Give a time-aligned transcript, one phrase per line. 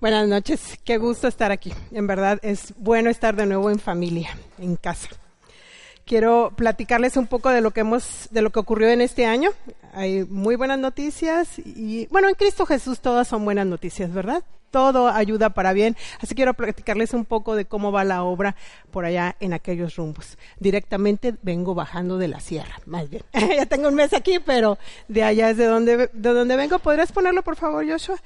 [0.00, 1.74] Buenas noches, qué gusto estar aquí.
[1.92, 5.10] En verdad es bueno estar de nuevo en familia, en casa.
[6.06, 9.50] Quiero platicarles un poco de lo que hemos, de lo que ocurrió en este año.
[9.92, 14.42] Hay muy buenas noticias y, bueno, en Cristo Jesús todas son buenas noticias, ¿verdad?
[14.70, 15.96] Todo ayuda para bien.
[16.20, 18.56] Así quiero platicarles un poco de cómo va la obra
[18.90, 20.38] por allá en aquellos rumbos.
[20.58, 23.22] Directamente vengo bajando de la sierra, más bien.
[23.32, 26.78] ya tengo un mes aquí, pero de allá es de donde, de donde vengo.
[26.78, 28.16] ¿Podrías ponerlo, por favor, Joshua?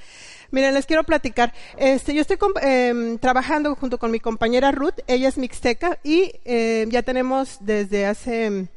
[0.50, 1.52] Miren, les quiero platicar.
[1.76, 6.90] Este, yo estoy em, trabajando junto con mi compañera Ruth, ella es mixteca y em,
[6.90, 8.68] ya tenemos desde hace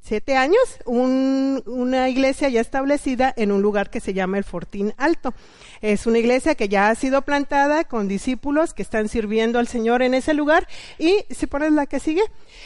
[0.00, 5.34] siete años una iglesia ya establecida en un lugar que se llama el Fortín Alto.
[5.82, 10.02] Es una iglesia que ya ha sido plantada con discípulos que están sirviendo al Señor
[10.02, 10.68] en ese lugar.
[10.96, 12.22] Y si pones la que sigue,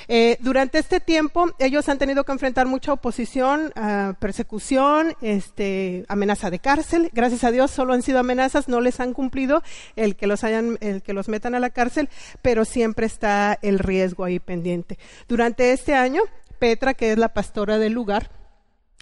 [0.06, 6.50] eh, durante este tiempo ellos han tenido que enfrentar mucha oposición, ah, persecución, este, amenaza
[6.50, 7.10] de cárcel.
[7.14, 9.62] Gracias a Dios solo han sido amenazas, no les han cumplido
[9.96, 12.10] el que los hayan, el que los metan a la cárcel,
[12.42, 14.98] pero siempre está el riesgo ahí pendiente.
[15.26, 16.20] Durante este año,
[16.58, 18.30] Petra, que es la pastora del lugar,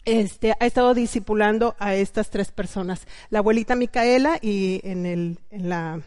[0.05, 5.69] este, ha estado discipulando a estas tres personas, la abuelita Micaela y en, el, en
[5.69, 6.01] la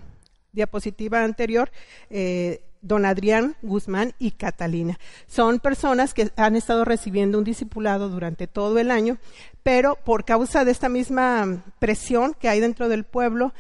[0.52, 1.72] diapositiva anterior,
[2.10, 5.00] eh, don Adrián Guzmán y Catalina.
[5.28, 9.18] Son personas que han estado recibiendo un discipulado durante todo el año,
[9.64, 13.54] pero por causa de esta misma presión que hay dentro del pueblo,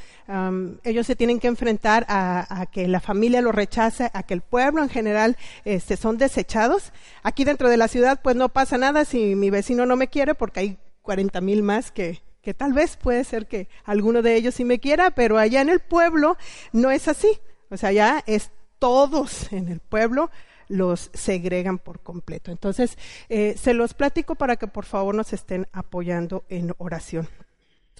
[0.83, 4.83] ellos se tienen que enfrentar a, que la familia los rechace, a que el pueblo
[4.83, 6.93] en general este, son desechados.
[7.23, 10.33] Aquí dentro de la ciudad, pues no pasa nada si mi vecino no me quiere,
[10.33, 14.55] porque hay 40 mil más que, que tal vez puede ser que alguno de ellos
[14.55, 16.37] sí me quiera, pero allá en el pueblo
[16.71, 17.27] no es así.
[17.69, 20.29] O sea, ya es todos en el pueblo
[20.67, 22.51] los segregan por completo.
[22.51, 22.97] Entonces,
[23.29, 27.27] eh, se los platico para que por favor nos estén apoyando en oración.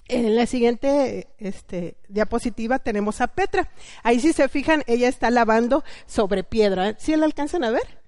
[0.08, 3.70] En la siguiente este, diapositiva tenemos a Petra.
[4.02, 6.96] Ahí si se fijan, ella está lavando sobre piedra.
[6.98, 7.98] ¿Sí la alcanzan a ver?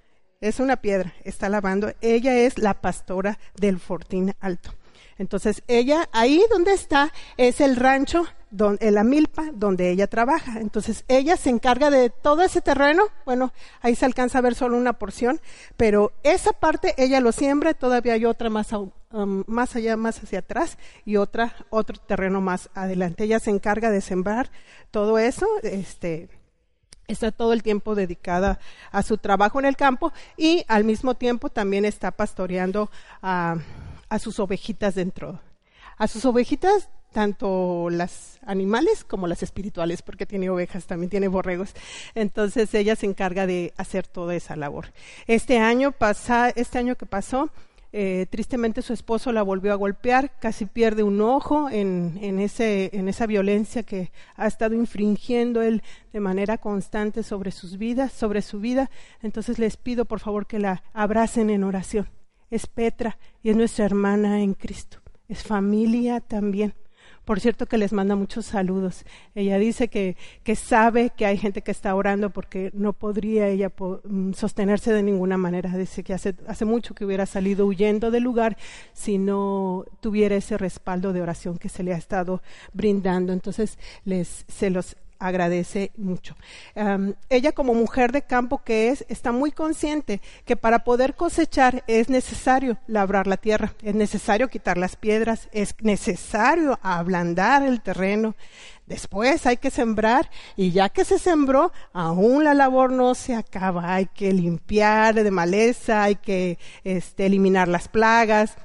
[0.41, 1.93] Es una piedra, está lavando.
[2.01, 4.73] Ella es la pastora del Fortín Alto.
[5.21, 8.25] Entonces, ella, ahí donde está, es el rancho,
[8.81, 10.61] en la milpa, donde ella trabaja.
[10.61, 13.03] Entonces, ella se encarga de todo ese terreno.
[13.27, 15.39] Bueno, ahí se alcanza a ver solo una porción,
[15.77, 20.39] pero esa parte ella lo siembra, todavía hay otra más, um, más allá, más hacia
[20.39, 23.25] atrás, y otra, otro terreno más adelante.
[23.25, 24.51] Ella se encarga de sembrar
[24.91, 26.31] todo eso, este,
[27.09, 28.59] está todo el tiempo dedicada
[28.91, 33.57] a su trabajo en el campo y al mismo tiempo también está pastoreando a
[34.11, 35.41] a sus ovejitas dentro.
[35.97, 41.73] A sus ovejitas, tanto las animales como las espirituales, porque tiene ovejas, también tiene borregos.
[42.15, 44.93] Entonces ella se encarga de hacer toda esa labor.
[45.27, 47.51] Este año, pasa, este año que pasó,
[47.93, 52.91] eh, tristemente su esposo la volvió a golpear, casi pierde un ojo en, en, ese,
[52.93, 55.83] en esa violencia que ha estado infringiendo él
[56.13, 58.91] de manera constante sobre sus vidas, sobre su vida.
[59.23, 62.09] Entonces les pido por favor que la abracen en oración
[62.51, 64.99] es Petra y es nuestra hermana en Cristo.
[65.29, 66.75] Es familia también.
[67.25, 69.05] Por cierto que les manda muchos saludos.
[69.35, 73.71] Ella dice que, que sabe que hay gente que está orando porque no podría ella
[73.79, 75.77] mm, sostenerse de ninguna manera.
[75.77, 78.57] Dice que hace, hace mucho que hubiera salido huyendo del lugar
[78.95, 83.33] si no tuviera ese respaldo de oración que se le ha estado brindando.
[83.33, 86.35] Entonces les, se los agradece mucho.
[87.29, 92.09] ella como mujer de campo que es, está muy consciente que para poder cosechar es
[92.09, 98.35] necesario labrar la tierra, es necesario quitar las piedras, es necesario ablandar el terreno.
[98.87, 103.95] Después hay que sembrar y ya que se sembró, aún la labor no se acaba.
[103.95, 108.57] Hay que limpiar de maleza, hay que este, eliminar las plagas,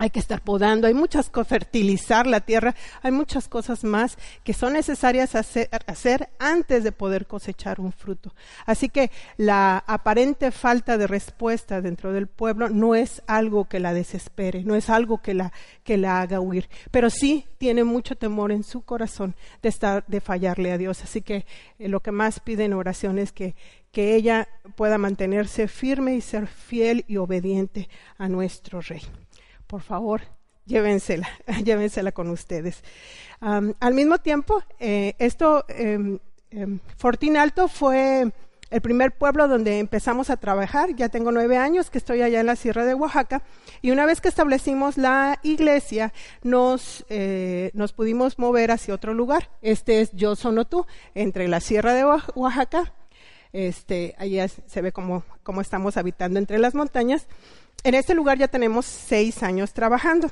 [0.00, 4.54] hay que estar podando, hay muchas cosas, fertilizar la tierra, hay muchas cosas más que
[4.54, 8.34] son necesarias hacer, antes de poder cosechar un fruto.
[8.64, 13.92] Así que la aparente falta de respuesta dentro del pueblo no es algo que la
[13.92, 15.52] desespere, no es algo que la,
[15.84, 20.22] que la haga huir, pero sí tiene mucho temor en su corazón de, estar, de
[20.22, 21.02] fallarle a Dios.
[21.02, 21.44] Así que
[21.78, 23.54] eh, lo que más pide en oración es que,
[23.92, 29.02] que ella pueda mantenerse firme y ser fiel y obediente a nuestro Rey
[29.70, 30.22] por favor,
[30.66, 31.28] llévensela,
[31.64, 32.82] llévensela con ustedes.
[33.40, 36.18] al mismo tiempo, eh, esto, eh,
[36.96, 38.32] Fortín Alto fue
[38.70, 40.94] el primer pueblo donde empezamos a trabajar.
[40.96, 43.42] Ya tengo nueve años que estoy allá en la Sierra de Oaxaca.
[43.80, 46.12] Y una vez que establecimos la iglesia,
[46.42, 49.50] nos, eh, nos pudimos mover hacia otro lugar.
[49.62, 50.84] Este es Yo Sonotú,
[51.14, 52.92] entre la Sierra de Oaxaca.
[53.52, 57.26] Este, allá se ve cómo, cómo estamos habitando entre las montañas.
[57.82, 60.30] En este lugar ya tenemos seis años trabajando.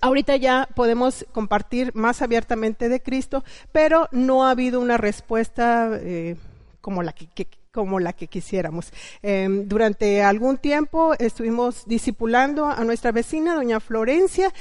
[0.00, 6.36] Ahorita ya podemos compartir más abiertamente de Cristo, pero no ha habido una respuesta eh,
[6.80, 8.92] como la que, como la que quisiéramos.
[9.22, 14.52] Em, durante algún tiempo estuvimos discipulando a nuestra vecina, doña Florencia,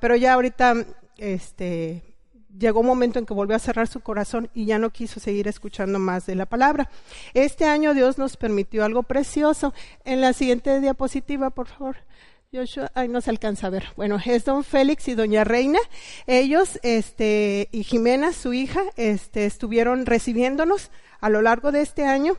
[0.00, 0.86] pero ya ahorita
[1.18, 2.02] este,
[2.58, 5.48] llegó un momento en que volvió a cerrar su corazón y ya no quiso seguir
[5.48, 6.90] escuchando más de la palabra.
[7.34, 9.72] Este año Dios nos permitió algo precioso.
[10.04, 11.96] En la siguiente diapositiva, por favor.
[12.52, 13.84] Joshua, ay, no se alcanza a ver.
[13.96, 15.78] Bueno, es don Félix y doña Reina.
[16.26, 20.90] Ellos, este, y Jimena, su hija, este, estuvieron recibiéndonos
[21.20, 22.38] a lo largo de este año.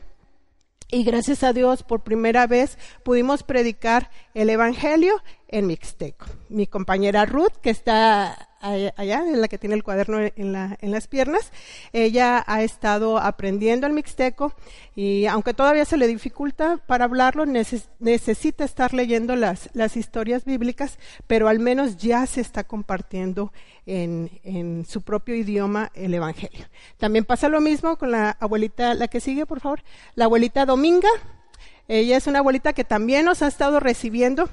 [0.90, 6.26] Y gracias a Dios, por primera vez pudimos predicar el Evangelio en Mixteco.
[6.48, 10.90] Mi compañera Ruth, que está allá, en la que tiene el cuaderno en, la, en
[10.90, 11.50] las piernas.
[11.92, 14.52] Ella ha estado aprendiendo el mixteco
[14.94, 21.48] y aunque todavía se le dificulta para hablarlo, necesita estar leyendo las, historias bíblicas, pero
[21.48, 23.52] al menos ya se está compartiendo
[23.86, 26.66] en, en su propio idioma el Evangelio.
[26.98, 29.82] También pasa lo mismo con la abuelita, la que sigue, por favor,
[30.14, 31.08] la abuelita Dominga.
[31.88, 34.48] Ella es una abuelita que también nos ha estado recibiendo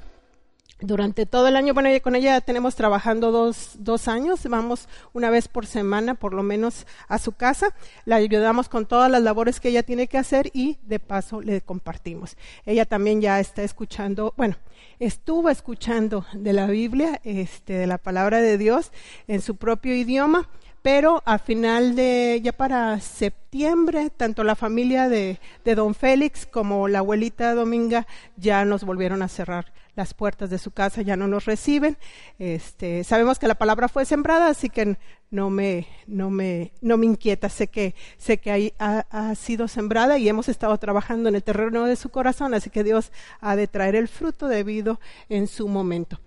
[0.80, 5.48] durante todo el año, bueno, con ella tenemos trabajando dos, dos, años, vamos una vez
[5.48, 9.70] por semana por lo menos a su casa, la ayudamos con todas las labores que
[9.70, 12.36] ella tiene que hacer y de paso le compartimos.
[12.64, 14.56] Ella también ya está escuchando, bueno,
[15.00, 18.92] estuvo escuchando de la Biblia, este, de la palabra de Dios
[19.26, 20.48] en su propio idioma,
[20.82, 26.86] pero a final de, ya para septiembre, tanto la familia de, de don Félix como
[26.86, 31.26] la abuelita Dominga ya nos volvieron a cerrar las puertas de su casa ya no
[31.26, 31.98] nos reciben.
[32.38, 34.96] Este, sabemos que la palabra fue sembrada, así que
[35.30, 37.48] no me, no me, no me inquieta.
[37.48, 37.94] Sé que,
[38.78, 42.84] ha, sido sembrada y hemos estado trabajando en el terreno de su corazón, así que
[42.84, 43.10] Dios
[43.40, 46.20] ha de traer el fruto debido en su momento.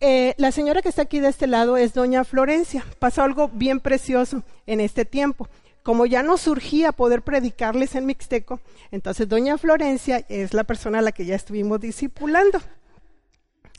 [0.00, 2.84] Eh, la señora que está aquí de este lado es doña Florencia.
[3.00, 5.48] Pasó algo bien precioso en este tiempo
[5.82, 8.60] como ya no surgía poder predicarles en mixteco,
[8.90, 12.60] entonces doña Florencia es la persona a la que ya estuvimos discipulando.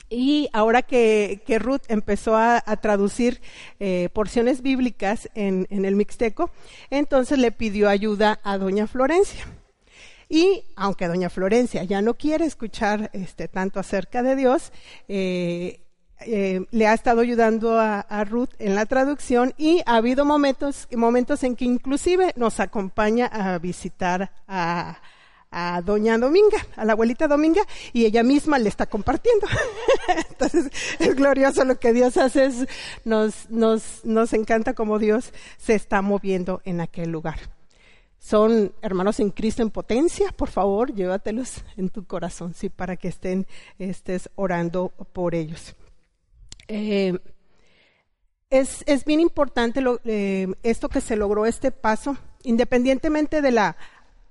[0.09, 3.41] Y ahora que, Ruth empezó a, traducir
[3.79, 6.49] eh, porciones bíblicas en, el mixteco,
[6.89, 9.45] entonces le pidió ayuda a doña Florencia.
[10.27, 14.71] Y aunque doña Florencia ya no quiere escuchar este, tanto acerca de Dios,
[15.07, 15.81] eh,
[16.21, 20.87] eh, le ha estado ayudando a, a, Ruth en la traducción y ha habido momentos,
[20.95, 24.99] momentos en que inclusive nos acompaña a visitar a,
[25.51, 27.61] a doña Dominga, a la abuelita Dominga,
[27.93, 29.47] y ella misma le está compartiendo.
[30.29, 32.67] Entonces, es glorioso lo que Dios hace, es,
[33.05, 37.39] nos, nos, nos encanta cómo Dios se está moviendo en aquel lugar.
[38.19, 43.07] Son hermanos en Cristo en potencia, por favor, llévatelos en tu corazón, sí, para que
[43.07, 43.47] estén,
[43.79, 45.75] estés orando por ellos.
[46.67, 47.17] Eh,
[48.49, 53.77] es, es, bien importante eh, esto que se logró, este paso, independientemente de la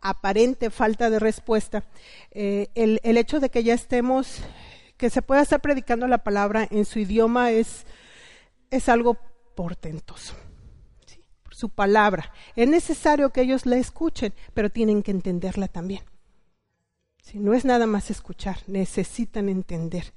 [0.01, 1.85] aparente falta de respuesta,
[2.31, 4.41] eh, el, el, hecho de que ya estemos,
[4.97, 7.87] que se pueda estar predicando la palabra en su idioma es,
[8.71, 9.17] es algo
[9.55, 10.35] portentoso.
[11.51, 12.33] Su palabra.
[12.55, 16.03] Es necesario que ellos la escuchen, pero tienen que entenderla también.
[17.35, 20.13] No es nada más escuchar, necesitan entender.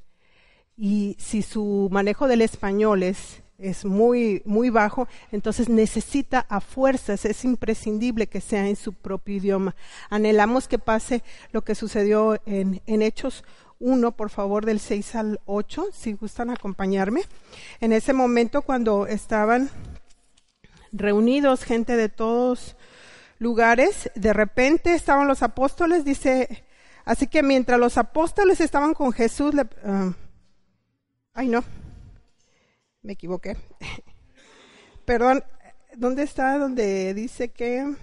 [0.77, 7.25] Y si su manejo del español es es muy, muy bajo, entonces necesita a fuerzas,
[7.25, 9.75] es imprescindible que sea en su propio idioma.
[10.09, 13.43] Anhelamos que pase lo que sucedió en, en Hechos
[13.79, 17.21] 1, por favor, del 6 al 8, si gustan acompañarme.
[17.79, 19.69] En ese momento, cuando estaban
[20.91, 22.75] reunidos gente de todos
[23.39, 26.63] lugares, de repente estaban los apóstoles, dice,
[27.05, 30.13] así que mientras los apóstoles estaban con Jesús, le, ah,
[31.33, 31.63] ay no,
[33.01, 33.57] me equivoqué.
[35.05, 35.43] Perdón,
[35.95, 37.95] ¿dónde está donde dice que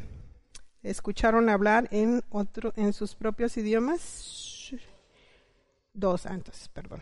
[0.83, 4.73] escucharon hablar en otro en sus propios idiomas?
[5.93, 7.00] Dos, ah, entonces, perdón.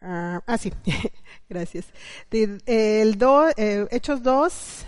[0.00, 0.72] ah, sí,
[1.48, 1.86] gracias.
[2.30, 4.86] El do, eh, Hechos 2,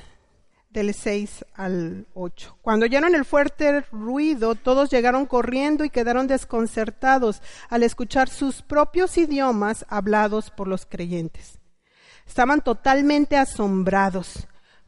[0.70, 2.58] del 6 al 8.
[2.62, 9.18] Cuando oyeron el fuerte ruido, todos llegaron corriendo y quedaron desconcertados al escuchar sus propios
[9.18, 11.58] idiomas hablados por los creyentes.
[12.26, 14.46] Estaban totalmente asombrados.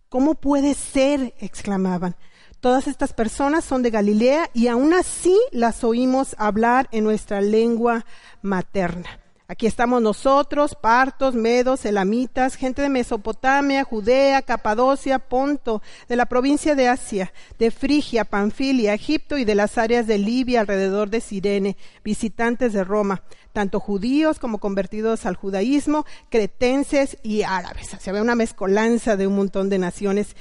[0.09, 1.35] ¿Cómo puede ser?
[1.39, 2.15] exclamaban.
[2.61, 8.07] Todas estas personas son de Galilea y aún así las oímos hablar en nuestra lengua
[8.41, 9.22] materna.
[9.53, 16.75] Aquí estamos nosotros, partos, medos, elamitas, gente de Mesopotamia, Judea, Capadocia, Ponto, de la provincia
[16.75, 21.77] de Asia, de Frigia, Panfilia, Egipto y de las áreas de Libia alrededor de Sirene,
[22.03, 27.89] visitantes de Roma, tanto judíos como convertidos al judaísmo, cretenses y árabes.
[28.01, 30.35] Se ve una mezcolanza de un montón de naciones.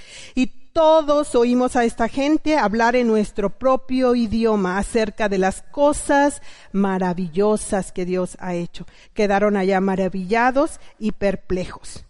[0.74, 7.92] Todos oímos a esta gente hablar en nuestro propio idioma acerca de las cosas maravillosas
[7.92, 8.86] que Dios ha hecho.
[9.14, 12.06] Quedaron allá maravillados y perplejos.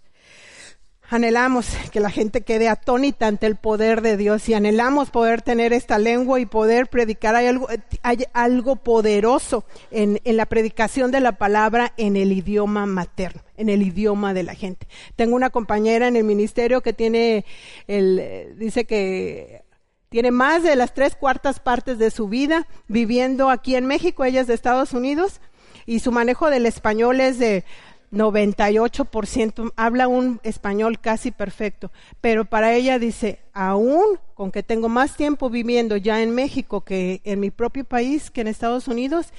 [1.13, 5.74] Anhelamos que la gente quede atónita ante el poder de Dios y anhelamos poder tener
[5.74, 7.36] esta lengua y poder predicar.
[7.36, 7.68] Hay algo,
[8.01, 13.68] hay algo poderoso en, en la predicación de la palabra en el idioma materno, en
[13.68, 14.88] el idioma de la gente.
[15.18, 17.44] Tengo una compañera en el ministerio que tiene
[18.56, 19.65] dice que
[20.08, 24.39] tiene más de las tres cuartas partes de su vida viviendo aquí en México, ella
[24.39, 25.41] es de Estados Unidos,
[25.86, 27.65] y su manejo del español es de
[28.12, 35.15] 98% habla un español casi perfecto, pero para ella dice, aún con que tengo más
[35.15, 39.32] tiempo viviendo ya en México que en mi propio país, que en Estados Unidos,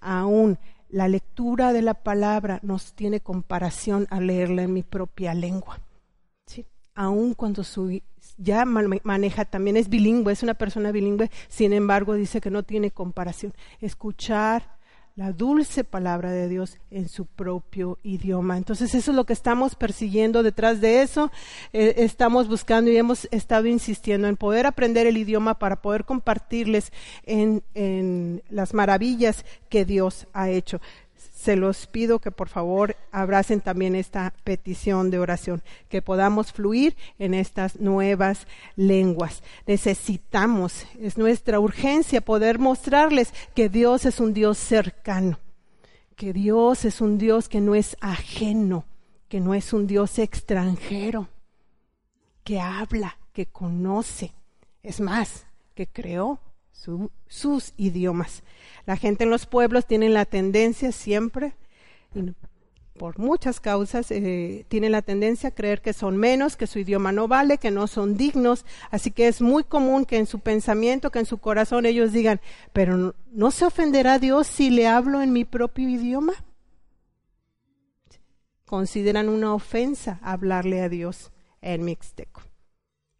[0.00, 5.80] aún la lectura de la palabra nos tiene comparación a leerla en mi propia lengua.
[6.46, 6.66] ¿sí?
[6.94, 8.00] Aún cuando su,
[8.38, 12.90] ya maneja, también es bilingüe, es una persona bilingüe, sin embargo dice que no tiene
[12.90, 13.52] comparación.
[13.80, 14.78] Escuchar
[15.16, 18.56] la dulce palabra de Dios en su propio idioma.
[18.56, 21.30] Entonces eso es lo que estamos persiguiendo detrás de eso.
[21.72, 26.92] Eh, estamos buscando y hemos estado insistiendo en poder aprender el idioma para poder compartirles
[27.26, 30.80] en, en las maravillas que Dios ha hecho
[31.44, 36.96] se los pido que por favor abracen también esta petición de oración, que podamos fluir
[37.18, 38.46] en estas nuevas
[38.76, 39.42] lenguas.
[39.66, 45.38] Necesitamos, es nuestra urgencia poder mostrarles que Dios es un Dios cercano,
[46.16, 48.86] que Dios es un Dios que no es ajeno,
[49.28, 51.28] que no es un Dios extranjero,
[52.42, 54.32] que habla, que conoce,
[54.82, 56.40] es más, que creó
[57.28, 58.42] sus idiomas.
[58.86, 61.54] La gente en los pueblos tiene la tendencia siempre,
[62.96, 67.10] por muchas causas, eh, tiene la tendencia a creer que son menos, que su idioma
[67.10, 68.64] no vale, que no son dignos.
[68.90, 72.40] Así que es muy común que en su pensamiento, que en su corazón ellos digan,
[72.72, 76.34] pero no, ¿no se ofenderá Dios si le hablo en mi propio idioma?
[78.64, 82.42] Consideran una ofensa hablarle a Dios en mixteco,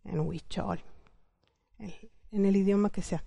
[0.05, 0.81] en huichol,
[2.31, 3.25] en el idioma que sea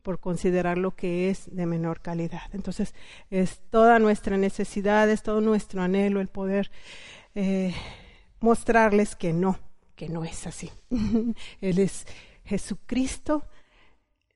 [0.00, 2.42] por considerar lo que es de menor calidad.
[2.52, 2.94] Entonces,
[3.30, 6.70] es toda nuestra necesidad, es todo nuestro anhelo el poder
[7.34, 7.74] eh,
[8.40, 9.58] mostrarles que no,
[9.94, 10.70] que no es así.
[11.60, 12.06] Él es
[12.44, 13.44] Jesucristo,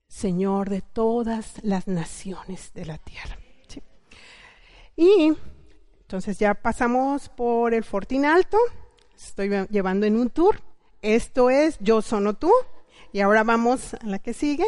[0.07, 3.39] Señor de todas las naciones de la tierra.
[4.97, 5.33] Y
[6.03, 8.59] entonces ya pasamos por el Fortín Alto,
[9.17, 10.61] estoy llevando en un tour.
[11.03, 12.53] Esto es Yo Sono Tú.
[13.15, 14.67] Y ahora vamos a la que sigue.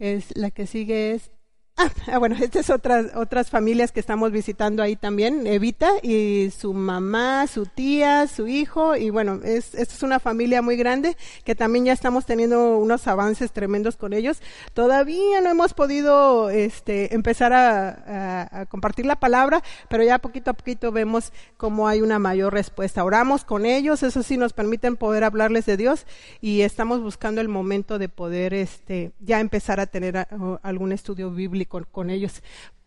[0.00, 1.30] Es la que sigue es
[2.08, 7.48] Ah, bueno, estas otras otras familias que estamos visitando ahí también, Evita y su mamá,
[7.48, 11.92] su tía, su hijo, y bueno, es, es una familia muy grande que también ya
[11.92, 14.40] estamos teniendo unos avances tremendos con ellos.
[14.72, 20.92] Todavía no hemos podido este, empezar a, compartir la palabra, pero ya poquito a poquito
[20.92, 23.02] vemos cómo hay una mayor respuesta.
[23.02, 26.06] Oramos con ellos, eso sí nos permiten poder hablarles de Dios
[26.40, 30.28] y estamos buscando el momento de poder este, ya empezar a tener
[30.62, 32.42] algún estudio bíblico con, ellos.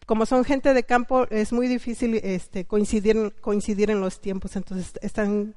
[0.05, 4.93] Como son gente de campo, es muy difícil este, coincidir, coincidir en los tiempos, entonces
[5.01, 5.55] están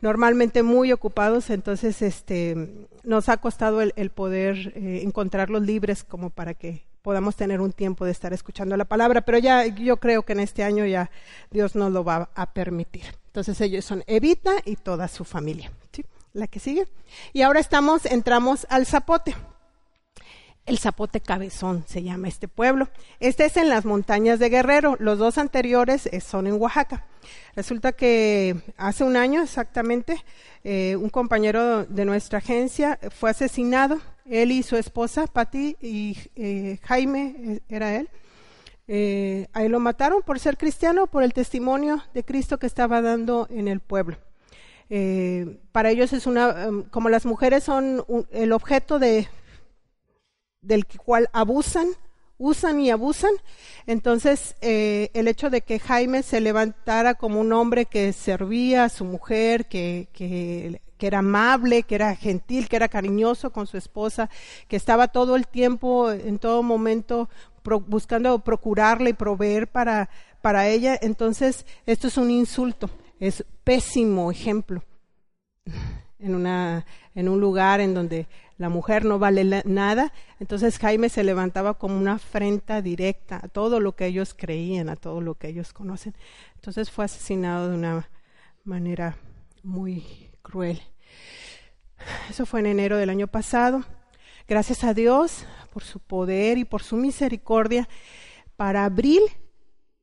[0.00, 6.54] normalmente muy ocupados, entonces este, nos ha costado el, poder eh, encontrarlos libres como para
[6.54, 10.32] que podamos tener un tiempo de estar escuchando la palabra, pero ya yo creo que
[10.32, 11.10] en este año ya
[11.50, 13.04] Dios nos lo va a permitir.
[13.26, 15.70] Entonces ellos son Evita y toda su familia.
[16.32, 16.86] La que sigue.
[17.32, 19.34] Y ahora estamos, entramos al zapote.
[20.70, 22.88] El Zapote Cabezón se llama este pueblo.
[23.18, 24.94] Este es en las montañas de Guerrero.
[25.00, 27.06] Los dos anteriores eh, son en Oaxaca.
[27.56, 30.24] Resulta que hace un año exactamente,
[30.62, 33.98] eh, un compañero de nuestra agencia fue asesinado.
[34.26, 38.08] Él y su esposa, Patti y eh, Jaime, era él.
[39.52, 43.66] ahí lo mataron por ser cristiano, por el testimonio de Cristo que estaba dando en
[43.66, 44.18] el pueblo.
[45.72, 49.28] para ellos es una, em, como las mujeres son el objeto de,
[50.62, 51.88] del cual abusan,
[52.38, 53.32] usan y abusan,
[53.86, 58.88] entonces eh, el hecho de que Jaime se levantara como un hombre que servía a
[58.88, 64.28] su mujer, que, que, era amable, que era gentil, que era cariñoso con su esposa,
[64.68, 67.30] que estaba todo el tiempo, en todo momento,
[67.86, 70.10] buscando procurarle y proveer para,
[70.42, 74.82] para ella, entonces esto es un insulto, es pésimo ejemplo.
[76.18, 78.26] En, una, en un lugar en donde
[78.60, 83.80] la mujer no vale nada, entonces Jaime se levantaba como una afrenta directa a todo
[83.80, 86.14] lo que ellos creían, a todo lo que ellos conocen.
[86.56, 88.10] Entonces fue asesinado de una
[88.64, 89.16] manera
[89.62, 90.78] muy cruel.
[92.28, 93.82] Eso fue en enero del año pasado.
[94.46, 97.88] Gracias a Dios por su poder y por su misericordia.
[98.56, 99.22] Para abril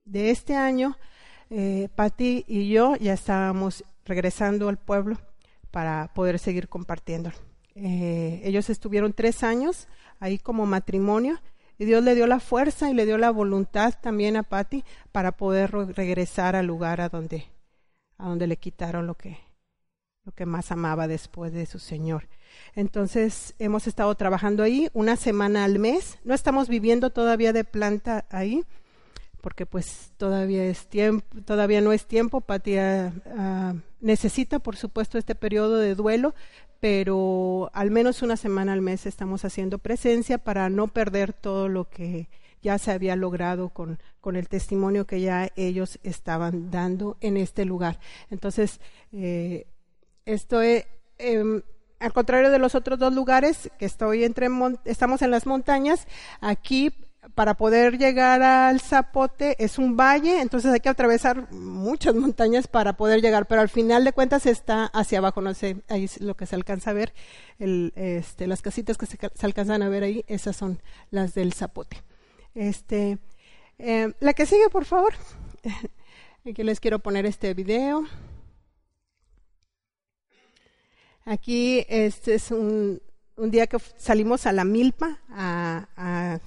[0.04, 0.98] de este año,
[1.52, 5.20] eh, Patti y yo ya estábamos regresando al pueblo
[5.70, 7.32] para poder seguir compartiendo.
[7.80, 9.88] Eh, ellos estuvieron tres años
[10.20, 11.40] ahí como matrimonio
[11.78, 15.34] y Dios le dio la fuerza y le dio la voluntad también a Patti para
[15.34, 17.46] poder regresar al lugar a donde,
[18.18, 19.38] a donde le quitaron lo que,
[20.26, 22.28] lo que más amaba después de su Señor.
[22.74, 26.18] Entonces hemos estado trabajando ahí una semana al mes.
[26.24, 28.64] No estamos viviendo todavía de planta ahí,
[29.48, 32.42] porque pues todavía es tiempo, todavía no es tiempo.
[32.42, 36.36] Patia ah, necesita, por supuesto, este periodo de duelo,
[36.82, 41.90] pero al menos una semana al mes estamos haciendo presencia para no perder todo lo
[41.90, 42.28] que
[42.62, 47.64] ya se había logrado con, con el testimonio que ya ellos estaban dando en este
[47.64, 48.02] lugar.
[48.30, 48.82] Entonces,
[49.14, 49.66] eh,
[50.26, 50.46] es,
[51.20, 51.62] em,
[52.02, 54.50] al contrario de los otros dos lugares, que estoy entre
[54.84, 56.06] estamos en las montañas,
[56.42, 56.92] aquí
[57.36, 62.94] para poder llegar al Zapote es un valle, entonces hay que atravesar muchas montañas para
[62.94, 66.36] poder llegar, pero al final de cuentas está hacia abajo, no sé, ahí es lo
[66.36, 67.14] que se alcanza a ver,
[67.60, 70.82] este, las casitas que se, alcanzan a ver ahí, esas son
[71.12, 72.04] las del Zapote.
[72.56, 73.18] Este,
[73.78, 75.14] em, la que sigue, por favor.
[76.50, 78.06] Aquí les quiero poner este video.
[81.26, 83.02] Aquí este es un,
[83.36, 86.40] un día que salimos a la milpa, a,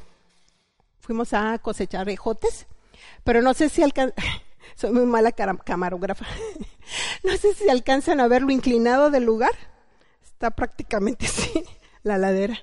[1.10, 2.68] fuimos a cosechar ejotes,
[3.24, 4.14] pero no sé si alcanzan,
[4.76, 6.24] soy muy mala camarógrafa,
[7.24, 9.50] no sé si alcanzan a ver lo inclinado del lugar,
[10.22, 11.64] está prácticamente así,
[12.04, 12.60] la ladera.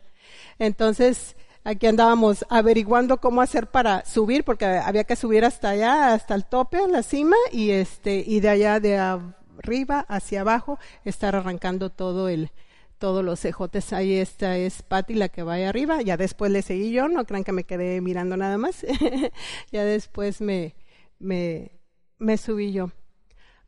[0.59, 6.33] Entonces, aquí andábamos averiguando cómo hacer para subir, porque había que subir hasta allá, hasta
[6.33, 11.35] el tope, a la cima, y este, y de allá de arriba hacia abajo, estar
[11.35, 12.53] arrancando todo el,
[12.97, 13.93] todos los cejotes.
[13.93, 16.01] Ahí esta es Patty la que va ahí arriba.
[16.01, 18.85] Ya después le seguí yo, no crean que me quedé mirando nada más.
[19.71, 20.75] ya después me,
[21.19, 21.71] me,
[22.17, 22.91] me subí yo.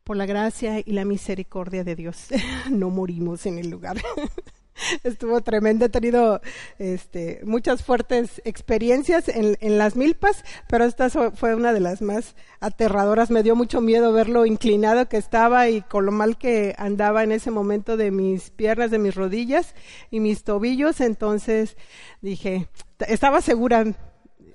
[0.04, 2.28] Por la gracia y la misericordia de Dios,
[2.72, 3.98] no morimos en el lugar.
[5.04, 5.86] estuvo tremendo.
[5.86, 6.42] He tenido
[6.78, 13.30] este, muchas fuertes experiencias en, las milpas, pero esta fue una de las más aterradoras.
[13.30, 17.24] Me dio mucho miedo ver lo inclinado que estaba y con lo mal que andaba
[17.24, 19.76] en ese momento de mis piernas, de mis rodillas
[20.12, 21.02] y mis tobillos.
[21.02, 21.78] Entonces
[22.22, 22.68] dije,
[23.08, 23.86] estaba segura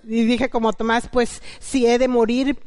[0.07, 2.59] y dije como Tomás, pues si he de morir,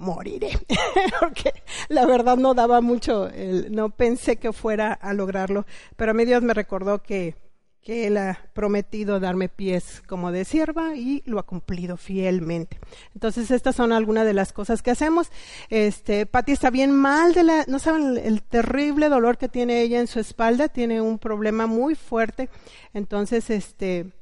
[0.00, 0.58] moriré,
[1.20, 1.52] porque
[1.88, 3.30] la verdad no daba mucho,
[3.70, 7.36] no pensé que fuera a lograrlo, pero a mí Dios me recordó que,
[7.82, 12.78] que Él ha prometido darme pies como de sierva y lo ha cumplido fielmente.
[13.14, 15.30] Entonces, estas son algunas de las cosas que hacemos.
[15.68, 20.00] Este, Patti está bien mal de la, no saben el terrible dolor que tiene ella
[20.00, 22.48] en su espalda, tiene un problema muy fuerte.
[22.94, 24.12] Entonces, este,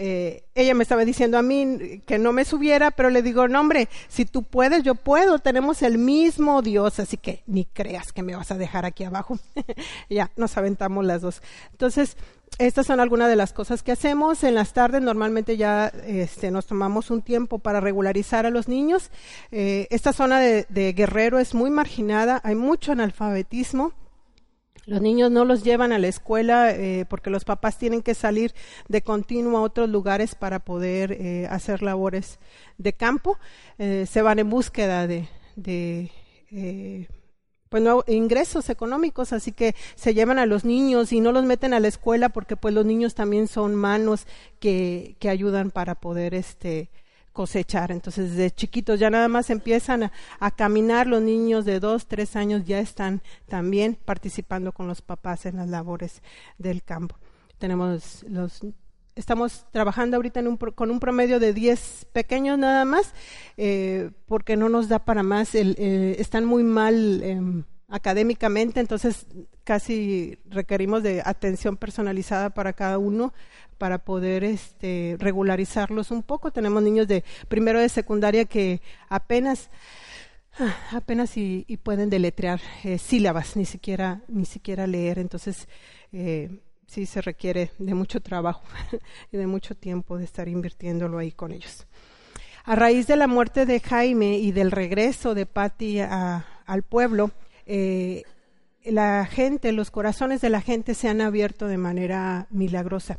[0.00, 3.58] eh, ella me estaba diciendo a mí que no me subiera, pero le digo, no
[3.58, 8.22] hombre, si tú puedes, yo puedo, tenemos el mismo Dios, así que ni creas que
[8.22, 9.40] me vas a dejar aquí abajo.
[10.08, 11.42] ya, nos aventamos las dos.
[11.72, 12.16] Entonces,
[12.58, 14.44] estas son algunas de las cosas que hacemos.
[14.44, 19.10] En las tardes normalmente ya este, nos tomamos un tiempo para regularizar a los niños.
[19.50, 23.94] Eh, esta zona de Guerrero es muy marginada, hay mucho analfabetismo
[24.88, 28.54] los niños no los llevan a la escuela eh, porque los papás tienen que salir
[28.88, 32.38] de continuo a otros lugares para poder eh, hacer labores
[32.78, 33.38] de campo.
[33.76, 36.10] Eh, se van en búsqueda de, de
[37.68, 41.74] pues no, ingresos económicos, así que se llevan a los niños y no los meten
[41.74, 44.26] a la escuela porque pues los niños también son manos
[44.58, 46.88] que, que ayudan para poder este
[47.38, 47.92] cosechar.
[47.92, 52.64] Entonces, desde chiquitos ya nada más empiezan a, caminar, los niños de dos, tres años
[52.64, 56.20] ya están también participando con los papás en las labores
[56.58, 57.16] del campo.
[57.58, 58.60] Tenemos los
[59.14, 60.42] estamos trabajando ahorita
[60.74, 63.14] con un promedio de 10 pequeños nada más,
[63.56, 65.54] eh, porque no nos da para más.
[65.54, 69.28] Eh, están muy mal em, académicamente, entonces
[69.62, 73.32] casi requerimos de atención personalizada para cada uno
[73.78, 76.50] para poder este, regularizarlos un poco.
[76.50, 79.70] Tenemos niños de primero de secundaria que apenas
[80.58, 85.18] ah, apenas y, pueden deletrear eh, sílabas, ni siquiera ni siquiera leer.
[85.18, 85.68] Entonces
[86.12, 86.50] eh,
[86.86, 88.64] sí se requiere de mucho trabajo
[89.32, 91.86] y de mucho tiempo de estar invirtiéndolo ahí con ellos.
[92.64, 97.30] A raíz de la muerte de Jaime y del regreso de Patty al pueblo,
[97.64, 98.24] eh,
[98.84, 103.18] la gente, los corazones de la gente se han abierto de manera milagrosa.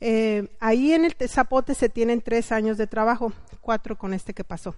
[0.00, 4.44] Eh, ahí en el Zapote se tienen tres años de trabajo, cuatro con este que
[4.44, 4.74] pasó.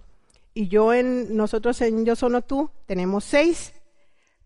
[0.53, 3.73] Y yo en, nosotros en Yo Sono Tú tenemos seis,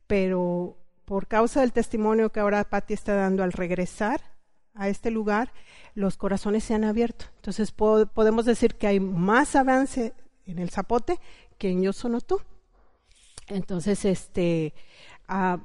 [0.08, 4.22] pero por causa del testimonio que ahora Patti está dando al regresar
[4.74, 5.52] a este lugar,
[5.94, 7.26] los corazones se han abierto.
[7.38, 10.14] Entonces podemos decir que hay más avance
[10.46, 11.20] en el Zapote
[11.58, 12.42] que en Yo Sono Tú.
[13.48, 14.74] Entonces, este,
[15.28, 15.60] ah,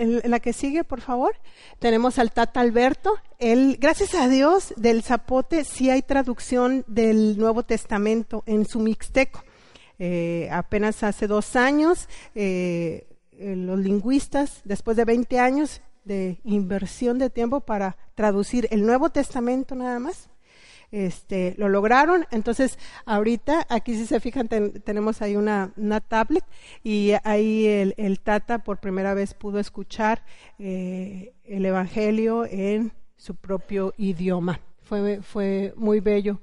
[0.00, 1.36] la que sigue, por favor,
[1.78, 3.14] tenemos al Tata Alberto.
[3.38, 9.44] Él, gracias a Dios, del Zapote sí hay traducción del Nuevo Testamento en su mixteco.
[9.98, 17.18] Eh, apenas hace dos años, eh, eh, los lingüistas, después de 20 años de inversión
[17.18, 20.30] de tiempo para traducir el Nuevo Testamento nada más,
[20.92, 22.26] este, lo lograron.
[22.30, 26.44] Entonces, ahorita, aquí si se fijan, tenemos ahí una, una, tablet
[26.82, 30.22] y ahí el, Tata por primera vez pudo escuchar
[30.58, 34.60] eh, el Evangelio en su propio idioma.
[34.82, 36.40] Fue, fue muy bello.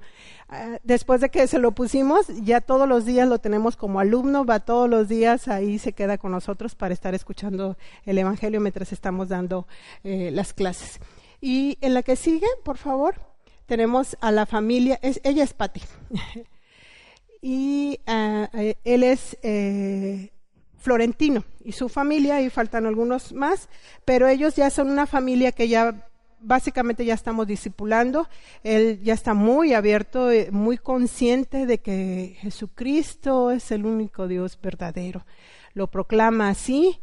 [0.48, 4.46] Ah, después de que se lo pusimos, ya todos los días lo tenemos como alumno,
[4.46, 8.90] va todos los días ahí, se queda con nosotros para estar escuchando el Evangelio mientras
[8.92, 9.66] estamos dando
[10.02, 10.98] eh, las clases.
[11.42, 13.16] Y en la que sigue, por favor
[13.68, 15.82] tenemos a la familia, ella es Patti.
[17.42, 20.32] y eh, él es eh,
[20.78, 23.68] florentino y su familia, y faltan algunos más,
[24.06, 26.08] pero ellos ya son una familia que ya
[26.40, 28.26] básicamente ya estamos discipulando.
[28.64, 34.58] Él ya está muy abierto, eh, muy consciente de que Jesucristo es el único Dios
[34.62, 35.26] verdadero.
[35.74, 36.98] Lo proclama así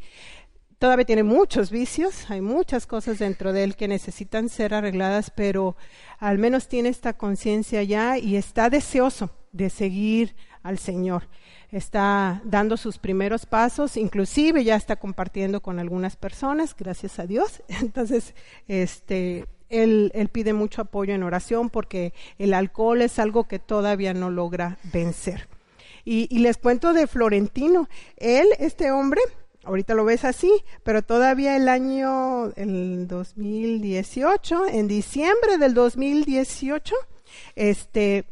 [0.80, 5.76] todavía tiene muchos vicios, hay muchas cosas dentro de él que necesitan ser arregladas, pero
[6.20, 11.28] al menos tiene esta conciencia ya y está deseoso de seguir al Señor.
[11.72, 17.64] Está dando sus primeros pasos, inclusive ya está compartiendo con algunas personas, gracias a Dios.
[17.82, 18.34] Entonces,
[18.68, 24.30] este, él, pide mucho apoyo en oración porque el alcohol es algo que todavía no
[24.30, 25.48] logra vencer.
[26.04, 27.90] Y, y les cuento de Florentino.
[28.18, 29.22] Él, este hombre,
[29.65, 30.51] ahorita lo ves así,
[30.84, 36.95] pero todavía el año, el 2018, en diciembre del 2018,
[37.56, 38.25] este,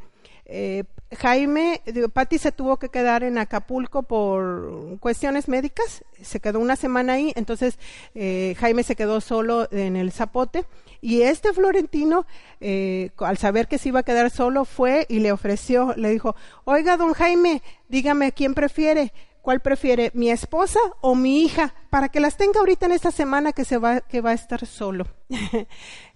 [0.46, 0.84] eh,
[1.18, 6.76] Jaime, digo, Patti se tuvo que quedar en Acapulco por cuestiones médicas, se quedó una
[6.76, 7.78] semana ahí, entonces
[8.16, 10.66] eh, Jaime se quedó solo en el Zapote
[11.02, 12.26] y este Florentino,
[12.62, 16.36] eh, al saber que se iba a quedar solo, fue y le ofreció, le dijo,
[16.64, 19.12] oiga, don Jaime, dígame quién prefiere,
[19.44, 21.76] ¿Cuál prefiere, mi esposa o mi hija?
[21.90, 24.66] Para que las tenga ahorita en esta semana que, se va, que va a estar
[24.66, 25.06] solo.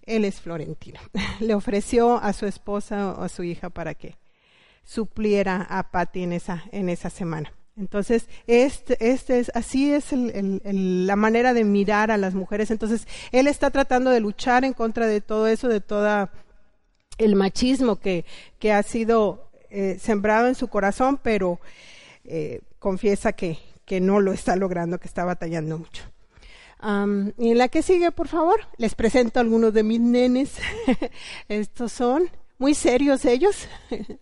[0.04, 1.02] Él es florentino.
[1.42, 4.16] Le ofreció a su esposa o a su hija para que
[4.86, 7.52] supliera a Patty en esa, en esa semana.
[7.76, 12.72] Entonces, este, este es, así es la manera de mirar a las mujeres.
[12.72, 16.30] Entonces, él está tratando de luchar en contra de todo eso, de todo
[17.18, 18.24] el machismo que,
[18.58, 21.60] que ha sido eh, sembrado en su corazón, pero
[22.24, 26.04] eh, confiesa que, que no lo está logrando, que está batallando mucho.
[27.38, 30.58] y en la que sigue, por favor, les presento algunos de mis nenes.
[31.48, 33.68] Estos son muy serios ellos.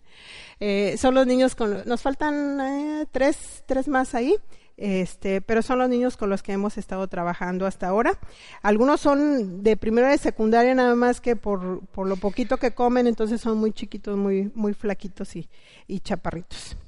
[0.58, 4.36] Eh, son los niños con, nos faltan eh, tres, tres más ahí.
[4.78, 8.18] Este, pero son los niños con los que hemos estado trabajando hasta ahora.
[8.62, 13.06] Algunos son de primera y secundaria nada más que por, por lo poquito que comen,
[13.06, 15.46] entonces son muy chiquitos, muy, muy flaquitos y,
[15.86, 16.78] y chaparritos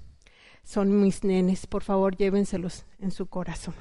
[0.68, 3.74] son mis nenes, por favor llévenselos en su corazón.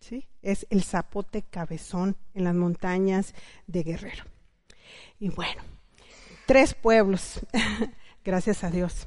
[0.00, 0.26] ¿Sí?
[0.42, 3.32] Es el zapote cabezón en las montañas
[3.68, 4.24] de Guerrero.
[5.20, 5.62] Y bueno,
[6.44, 7.40] tres pueblos,
[8.24, 9.06] gracias a Dios,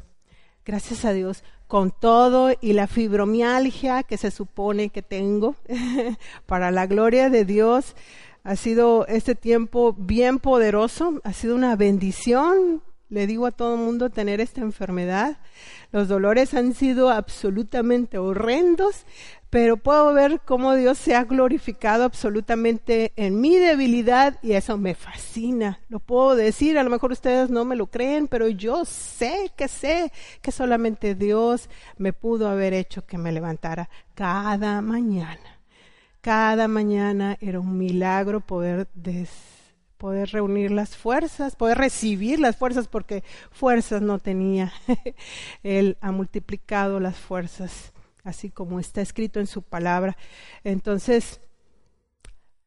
[0.64, 5.58] gracias a Dios, con todo y la fibromialgia que se supone que tengo,
[6.46, 7.98] para la gloria de Dios,
[8.46, 13.82] ha sido este tiempo bien poderoso, ha sido una bendición, le digo a todo el
[13.82, 15.38] mundo, tener esta enfermedad.
[15.92, 19.06] Los dolores han sido absolutamente horrendos,
[19.50, 24.94] pero puedo ver cómo Dios se ha glorificado absolutamente en mi debilidad y eso me
[24.96, 25.80] fascina.
[25.90, 29.68] Lo puedo decir, a lo mejor ustedes no me lo creen, pero yo sé que
[29.68, 35.60] sé que solamente Dios me pudo haber hecho que me levantara cada mañana
[36.22, 38.88] cada mañana era un milagro poder
[40.00, 44.74] poder reunir las fuerzas, poder recibir las fuerzas, porque fuerzas no tenía.
[45.64, 47.92] Él ha multiplicado las fuerzas,
[48.24, 50.18] así como está escrito en su palabra.
[50.64, 51.42] Entonces,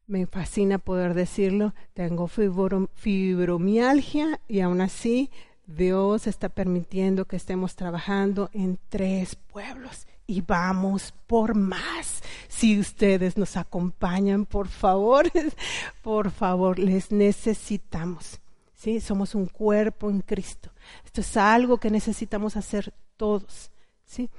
[0.05, 5.31] me fascina poder decirlo, tengo fibromialgia y aún así
[5.65, 12.21] Dios está permitiendo que estemos trabajando en tres pueblos y vamos por más.
[12.63, 15.29] Si ustedes nos acompañan, por favor,
[16.01, 18.39] por favor, les necesitamos.
[18.73, 19.01] ¿sí?
[19.01, 20.71] Somos un cuerpo en Cristo.
[21.03, 23.69] Esto es algo que necesitamos hacer todos.
[24.05, 24.29] ¿sí?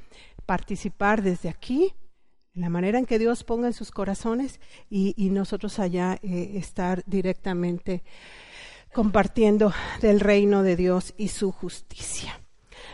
[0.46, 1.92] Participar desde aquí,
[2.54, 4.58] en la manera en que Dios ponga en sus corazones
[4.88, 8.02] y, nosotros allá eh, estar directamente
[8.94, 12.40] compartiendo del reino de Dios y su justicia.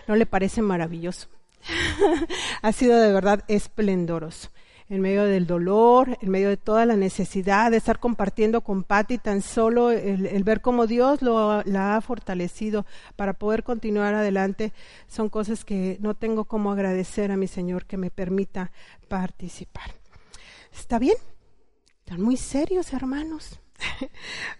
[0.08, 1.28] ¿No le parece maravilloso?
[2.62, 4.50] ha sido de verdad esplendoroso.
[4.90, 9.18] En medio del dolor, en medio de toda la necesidad de estar compartiendo con Patti,
[9.18, 14.72] tan solo el, ver cómo Dios la ha fortalecido para poder continuar adelante,
[15.06, 18.72] son cosas que no tengo como agradecer a mi Señor que me permita
[19.06, 19.94] participar.
[20.72, 21.16] ¿Está bien?
[22.00, 23.60] Están muy serios, hermanos.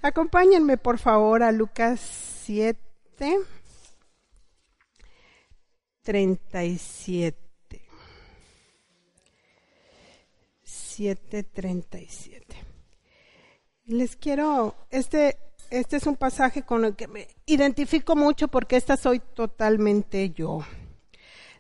[0.03, 1.99] Acompáñenme, por favor, a Lucas
[2.45, 2.79] 7.
[6.03, 7.50] 37.
[11.01, 12.45] 7:37.
[13.87, 15.39] Les quiero, este,
[15.71, 20.61] este es un pasaje con el que me identifico mucho porque esta soy totalmente yo.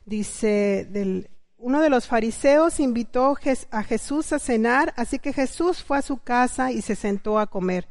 [0.04, 3.34] Dice, del, uno de los fariseos invitó
[3.70, 7.46] a Jesús a cenar, así que Jesús fue a su casa y se sentó a
[7.46, 7.88] comer.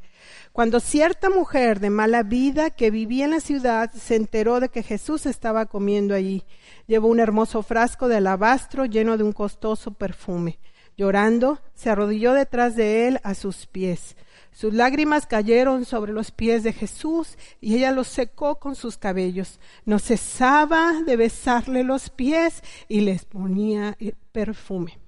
[0.52, 4.84] Cuando cierta mujer de mala vida que vivía en la ciudad se enteró de que
[4.84, 6.44] Jesús estaba comiendo allí,
[6.86, 10.60] llevó un hermoso frasco de alabastro lleno de un costoso perfume.
[11.00, 14.18] Llorando, se arrodilló detrás de él a sus pies.
[14.52, 19.62] Sus lágrimas cayeron sobre los pies de Jesús y ella los secó con sus cabellos.
[19.86, 23.98] No cesaba de besarle los pies y les ponía
[24.34, 25.00] perfume.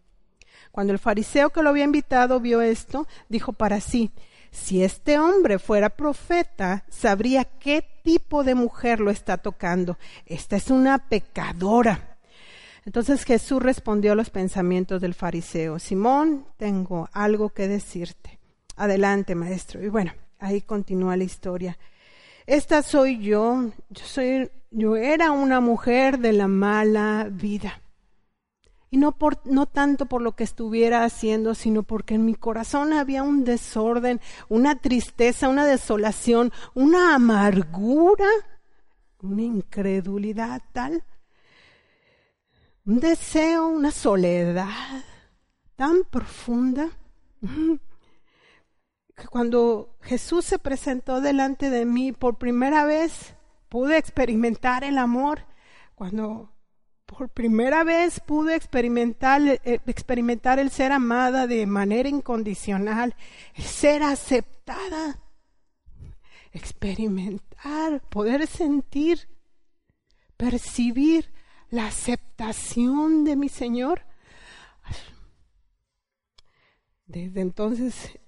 [0.71, 4.11] Cuando el fariseo que lo había invitado vio esto, dijo para sí,
[4.49, 9.97] si este hombre fuera profeta, sabría qué tipo de mujer lo está tocando.
[10.25, 12.10] Esta es una pecadora.
[12.85, 18.39] Entonces Jesús respondió a los pensamientos del fariseo, Simón, tengo algo que decirte.
[18.75, 19.83] Adelante, maestro.
[19.83, 21.77] Y bueno, ahí continúa la historia.
[22.47, 27.81] Esta soy yo, yo soy, yo era una mujer de la mala vida
[28.93, 32.91] y no, por, no tanto por lo que estuviera haciendo, sino porque en mi corazón
[32.91, 38.27] había un desorden, una tristeza, una desolación, una amargura,
[39.21, 41.05] una incredulidad tal,
[42.85, 45.03] un deseo, una soledad
[45.75, 46.89] tan profunda,
[49.15, 53.35] que cuando Jesús se presentó delante de mí por primera vez,
[53.69, 55.45] pude experimentar el amor.
[55.95, 56.51] Cuando
[57.05, 63.15] por primera vez pude experimentar, eh, experimentar el ser amada de manera incondicional,
[63.55, 65.19] el ser aceptada,
[66.51, 69.27] experimentar, poder sentir,
[70.37, 71.31] percibir
[71.71, 74.03] la aceptación de mi Señor.
[77.07, 78.19] Desde entonces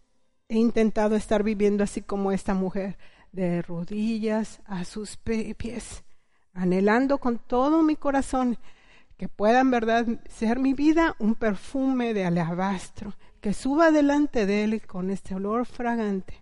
[0.50, 2.98] he intentado estar viviendo así como esta mujer,
[3.32, 6.04] de rodillas a sus pies
[6.54, 8.58] anhelando con todo mi corazón
[9.18, 14.64] que pueda en verdad ser mi vida un perfume de alabastro, que suba delante de
[14.64, 16.42] Él con este olor fragante.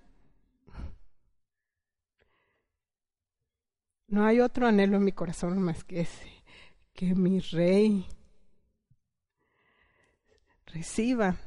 [4.07, 6.40] No hay otro anhelo en mi corazón más que ese,
[6.93, 8.05] que mi rey
[10.65, 11.37] reciba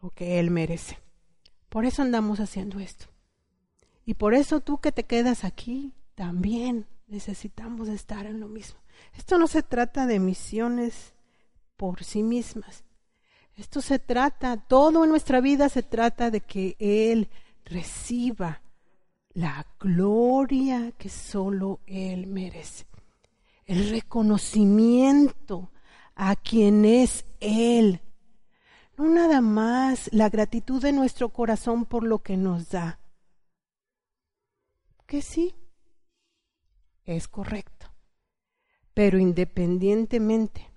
[0.00, 0.98] lo que Él merece.
[1.68, 3.06] Por eso andamos haciendo esto.
[4.04, 8.80] Y por eso tú que te quedas aquí, también necesitamos estar en lo mismo.
[9.16, 11.12] Esto no se trata de misiones
[11.76, 12.84] por sí mismas.
[13.56, 17.28] Esto se trata, todo en nuestra vida se trata de que Él
[17.64, 18.62] reciba
[19.34, 22.87] la gloria que solo Él merece.
[23.68, 25.70] El reconocimiento
[26.14, 28.00] a quien es Él.
[28.96, 32.98] No nada más la gratitud de nuestro corazón por lo que nos da.
[35.06, 35.54] Que sí,
[37.04, 37.92] es correcto.
[38.94, 40.72] Pero independientemente,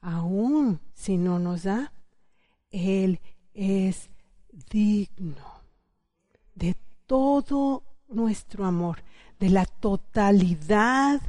[0.00, 1.92] aún si no nos da,
[2.70, 3.20] Él
[3.52, 4.08] es
[4.70, 5.60] digno
[6.54, 9.02] de todo nuestro amor,
[9.38, 11.20] de la totalidad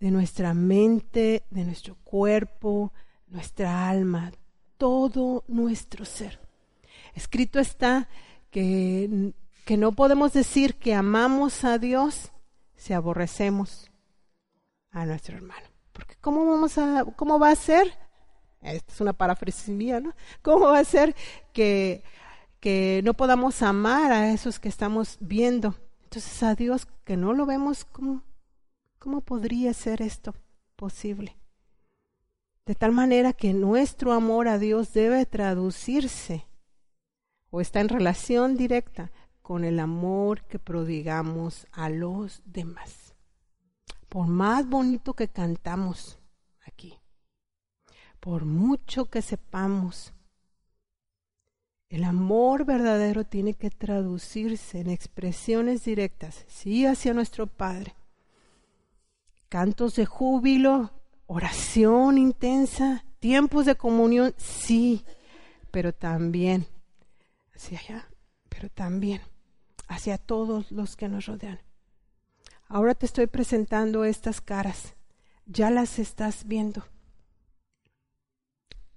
[0.00, 2.92] de nuestra mente, de nuestro cuerpo,
[3.28, 4.32] nuestra alma,
[4.78, 6.40] todo nuestro ser.
[7.14, 8.08] Escrito está
[8.50, 9.32] que,
[9.64, 12.32] que no podemos decir que amamos a Dios
[12.76, 13.90] si aborrecemos
[14.90, 15.66] a nuestro hermano.
[15.92, 17.92] Porque ¿cómo, vamos a, cómo va a ser?
[18.62, 20.14] Esta es una paráfrasis mía, ¿no?
[20.42, 21.14] ¿Cómo va a ser
[21.52, 22.02] que,
[22.58, 25.74] que no podamos amar a esos que estamos viendo?
[26.04, 28.22] Entonces a Dios que no lo vemos, ¿cómo,
[29.00, 30.34] cómo podría ser esto
[30.76, 31.36] posible?
[32.66, 36.46] De tal manera que nuestro amor a Dios debe traducirse
[37.50, 39.10] o está en relación directa
[39.42, 43.16] con el amor que prodigamos a los demás.
[44.08, 46.20] Por más bonito que cantamos
[46.60, 47.00] aquí,
[48.20, 50.12] por mucho que sepamos,
[51.88, 57.94] el amor verdadero tiene que traducirse en expresiones directas, sí, hacia nuestro Padre.
[59.50, 60.92] Cantos de júbilo,
[61.26, 65.04] oración intensa, tiempos de comunión, sí,
[65.72, 66.68] pero también
[67.52, 68.08] hacia allá,
[68.48, 69.20] pero también
[69.88, 71.60] hacia todos los que nos rodean.
[72.68, 74.94] Ahora te estoy presentando estas caras,
[75.46, 76.86] ya las estás viendo.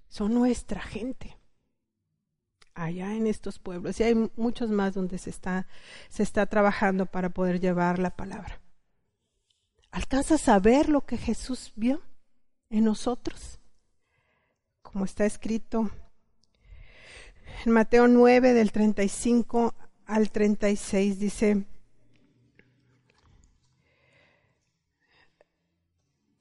[0.07, 1.35] Son nuestra gente.
[2.75, 5.65] Allá en estos pueblos, y hay muchos más donde se está,
[6.09, 8.62] se está trabajando para poder llevar la palabra.
[9.93, 12.01] ¿Alcanzas a ver lo que Jesús vio?
[12.73, 13.59] en nosotros,
[14.81, 15.91] como está escrito
[17.65, 19.75] en Mateo 9 del 35
[20.07, 21.65] al 36, dice,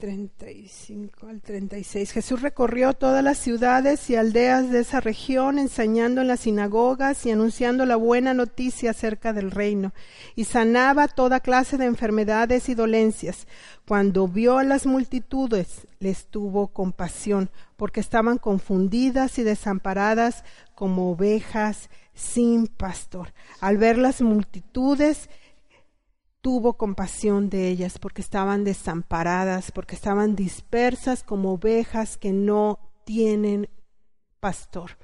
[0.03, 2.11] 35 al 36.
[2.11, 7.31] Jesús recorrió todas las ciudades y aldeas de esa región, enseñando en las sinagogas y
[7.31, 9.93] anunciando la buena noticia acerca del reino,
[10.35, 13.47] y sanaba toda clase de enfermedades y dolencias.
[13.87, 20.43] Cuando vio a las multitudes, les tuvo compasión, porque estaban confundidas y desamparadas
[20.75, 23.33] como ovejas sin pastor.
[23.61, 25.31] Al ver las multitudes,
[26.43, 33.71] tuvo compasión de ellas porque estaban desamparadas, porque estaban dispersas como ovejas que no tienen
[34.41, 34.99] pastor.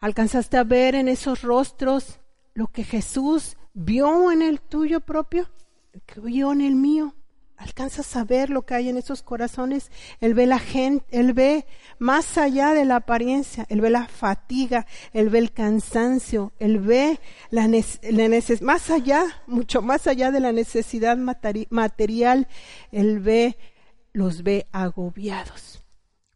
[0.00, 2.20] ¿Alcanzaste a ver en esos rostros
[2.54, 5.48] lo que Jesús vio en el tuyo propio,
[6.06, 7.14] que vio en el mío?
[7.56, 9.90] Alcanzas a ver lo que hay en esos corazones.
[10.20, 11.66] Él ve la gente, él ve
[11.98, 17.18] más allá de la apariencia, él ve la fatiga, él ve el cansancio, él ve
[17.50, 17.68] la,
[18.60, 22.48] más allá, mucho más allá de la necesidad material,
[22.92, 23.56] él ve,
[24.12, 25.82] los ve agobiados.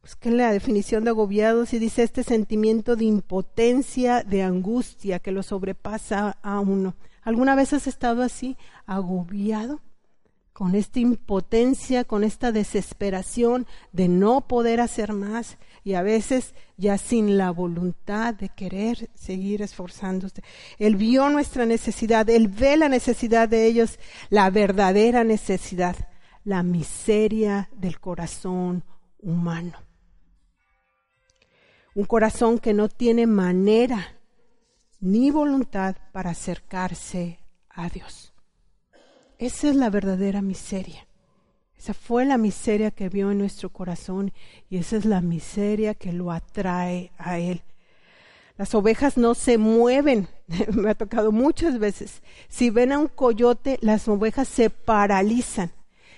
[0.02, 5.42] Busquen la definición de agobiados y dice este sentimiento de impotencia, de angustia que lo
[5.42, 6.96] sobrepasa a uno.
[7.22, 8.56] ¿Alguna vez has estado así,
[8.87, 9.83] agobiado?
[10.61, 16.99] Con esta impotencia, con esta desesperación de no poder hacer más y a veces ya
[16.99, 20.42] sin la voluntad de querer seguir esforzándose.
[20.79, 25.96] Él vio nuestra necesidad, Él ve la necesidad de ellos, la verdadera necesidad,
[26.44, 28.85] la miseria del corazón
[29.18, 29.79] humano.
[31.94, 34.09] Un corazón que no tiene manera
[35.01, 38.30] ni voluntad para acercarse a Dios.
[39.40, 41.07] Esa es la verdadera miseria.
[41.74, 44.35] Esa fue la miseria que vio en nuestro corazón
[44.68, 47.62] y esa es la miseria que lo atrae a Él.
[48.59, 50.29] Las ovejas no se mueven,
[50.74, 52.22] me ha tocado muchas veces.
[52.50, 55.72] Si ven a un coyote, las ovejas se paralizan.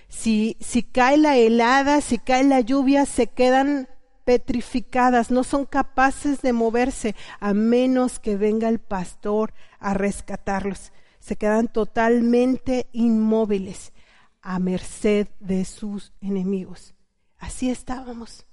[0.08, 3.88] Si, si cae la helada, si cae la lluvia, se quedan
[4.24, 10.90] petrificadas, no son capaces de moverse a menos que venga el pastor a rescatarlos
[11.22, 13.92] se quedan totalmente inmóviles
[14.42, 16.94] a merced de sus enemigos.
[17.38, 18.44] Así estábamos,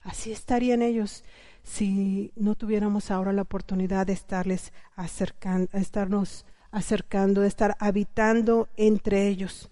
[0.00, 1.24] así estarían ellos
[1.64, 9.26] si no tuviéramos ahora la oportunidad de estarles acercando, estarnos acercando, de estar habitando entre
[9.26, 9.68] ellos.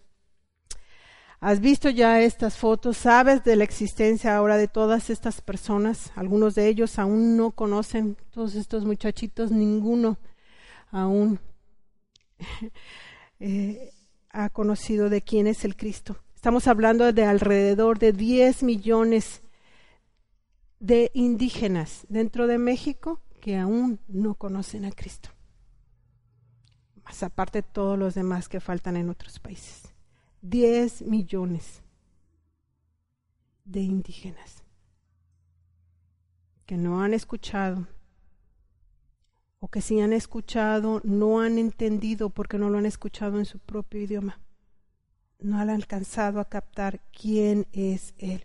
[1.38, 6.56] Has visto ya estas fotos, sabes de la existencia ahora de todas estas personas, algunos
[6.56, 10.18] de ellos aún no conocen, todos estos muchachitos, ninguno
[10.90, 11.38] aún
[13.44, 13.90] Eh,
[14.30, 16.16] ha conocido de quién es el Cristo.
[16.36, 19.42] Estamos hablando de alrededor de 10 millones
[20.78, 25.30] de indígenas dentro de México que aún no conocen a Cristo.
[27.04, 29.92] Más aparte todos los demás que faltan en otros países.
[30.42, 31.82] 10 millones
[33.64, 34.62] de indígenas
[36.66, 37.86] que no han escuchado
[39.64, 43.60] o que si han escuchado no han entendido porque no lo han escuchado en su
[43.60, 44.40] propio idioma.
[45.38, 48.44] No han alcanzado a captar quién es Él.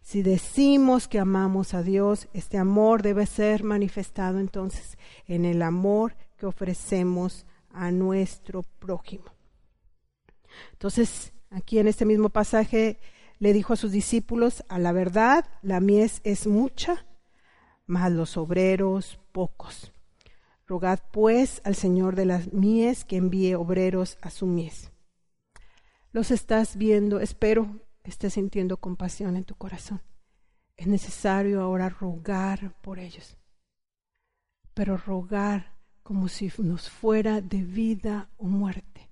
[0.00, 4.96] Si decimos que amamos a Dios, este amor debe ser manifestado entonces
[5.26, 9.26] en el amor que ofrecemos a nuestro prójimo.
[10.72, 13.00] Entonces, aquí en este mismo pasaje
[13.38, 17.04] le dijo a sus discípulos, a la verdad, la mies es mucha,
[17.84, 19.92] mas los obreros pocos.
[20.68, 24.92] Rogad pues al Señor de las mies que envíe obreros a su mies.
[26.12, 30.02] Los estás viendo, espero estés sintiendo compasión en tu corazón.
[30.76, 33.38] Es necesario ahora rogar por ellos,
[34.74, 39.08] pero rogar como si nos fuera de vida o muerte.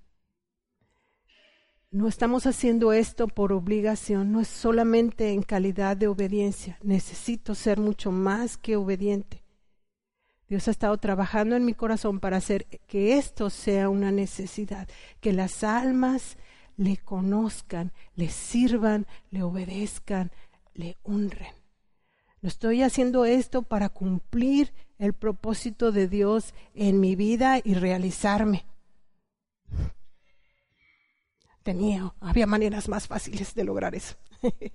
[1.89, 6.77] No estamos haciendo esto por obligación, no es solamente en calidad de obediencia.
[6.83, 9.46] Necesito ser mucho más que obediente.
[10.47, 14.87] Dios ha estado trabajando en mi corazón para hacer que esto sea una necesidad,
[15.19, 16.37] que las almas
[16.77, 20.31] le conozcan, le sirvan, le obedezcan,
[20.73, 21.53] le honren.
[22.41, 28.65] No estoy haciendo esto para cumplir el propósito de Dios en mi vida y realizarme.
[31.63, 34.15] Tenía, había maneras más fáciles de lograr eso.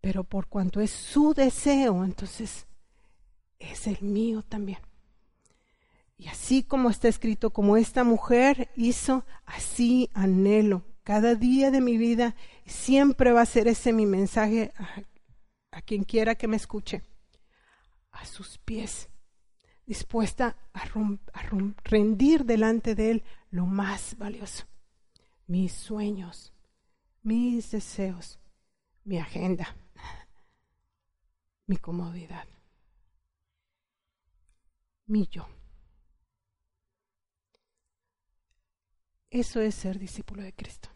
[0.00, 2.66] Pero por cuanto es su deseo, entonces
[3.58, 4.78] es el mío también.
[6.18, 11.98] Y así como está escrito, como esta mujer hizo, así anhelo cada día de mi
[11.98, 12.34] vida.
[12.64, 14.72] Siempre va a ser ese mi mensaje
[15.70, 17.02] a, quien quiera que me escuche.
[18.10, 19.10] A sus pies,
[19.84, 20.82] dispuesta a
[21.84, 24.64] rendir delante de Él lo más valioso.
[25.46, 26.52] Mis sueños,
[27.22, 28.38] mis deseos,
[29.04, 29.76] mi agenda,
[31.66, 32.48] mi comodidad,
[35.06, 35.46] mi yo.
[39.30, 40.88] Eso es ser discípulo de Cristo.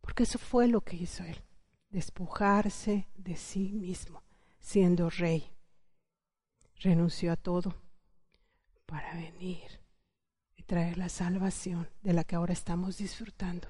[0.00, 1.42] Porque eso fue lo que hizo Él,
[1.90, 4.22] despojarse de sí mismo,
[4.60, 5.52] siendo rey.
[6.80, 7.74] Renunció a todo
[8.84, 9.80] para venir
[10.54, 13.68] y traer la salvación de la que ahora estamos disfrutando.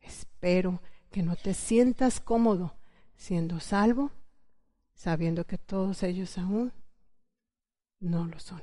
[0.00, 2.76] Espero que no te sientas cómodo
[3.16, 4.10] siendo salvo,
[5.00, 6.74] sabiendo que todos ellos aún
[8.00, 8.62] no lo son.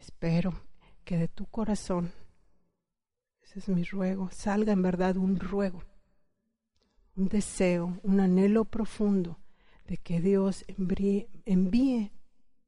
[0.00, 0.54] Espero
[1.04, 2.10] que de tu corazón,
[3.42, 5.82] ese es mi ruego, salga en verdad un ruego,
[7.16, 9.38] un deseo, un anhelo profundo
[9.86, 12.10] de que Dios envíe,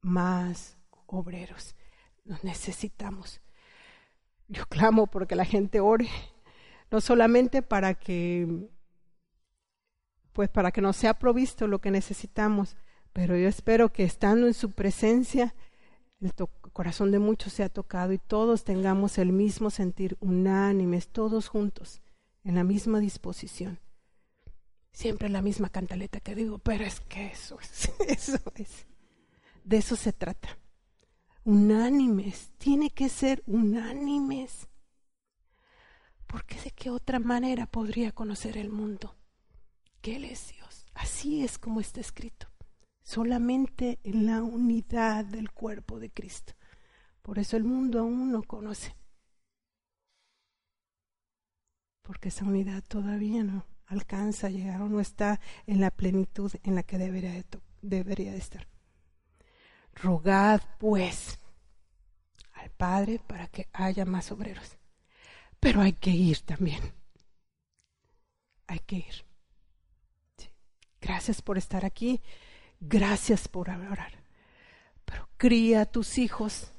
[0.01, 0.77] más
[1.07, 1.75] obreros.
[2.23, 3.41] Los necesitamos.
[4.47, 6.07] Yo clamo porque la gente ore,
[6.91, 8.69] no solamente para que
[10.37, 12.77] pues para que nos sea provisto lo que necesitamos,
[13.11, 15.55] pero yo espero que estando en su presencia
[16.21, 16.31] el,
[16.73, 22.03] corazón de muchos se ha tocado y todos tengamos el mismo sentir, unánimes, todos juntos,
[22.43, 23.79] en la misma disposición.
[24.91, 28.85] Siempre la misma cantaleta que digo, pero es que eso es, eso es.
[29.63, 30.49] De eso se trata.
[31.45, 34.67] Unánimes, tiene que ser unánimes.
[36.27, 39.16] Porque de qué otra manera podría conocer el mundo?
[40.01, 40.85] Que Él es Dios.
[40.93, 42.47] Así es como está escrito.
[43.03, 46.53] Solamente en la unidad del cuerpo de Cristo.
[47.21, 48.95] Por eso el mundo aún no conoce.
[52.01, 56.75] Porque esa unidad todavía no alcanza a llegar o no está en la plenitud en
[56.75, 57.31] la que debería
[58.31, 58.67] de, estar.
[59.93, 61.39] Rogad pues
[62.53, 64.77] al Padre para que haya más obreros.
[65.59, 66.81] Pero hay que ir también.
[68.67, 69.26] Hay que ir.
[71.07, 72.19] Gracias por estar aquí.
[72.81, 74.11] Gracias por orar.
[75.05, 76.73] Pero cría a tus hijos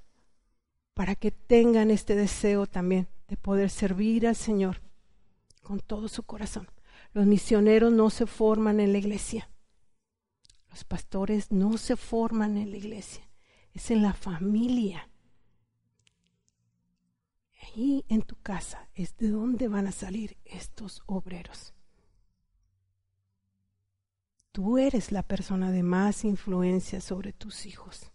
[0.93, 4.83] para que tengan este deseo también de poder servir al Señor
[5.63, 6.69] con todo su corazón.
[7.15, 9.49] Los misioneros no se forman en la iglesia.
[10.69, 13.27] Los pastores no se forman en la iglesia.
[13.73, 15.09] Es en la familia.
[17.63, 21.73] Ahí en tu casa es de donde van a salir estos obreros.
[24.59, 28.11] Tú eres la persona de más influencia sobre tus hijos.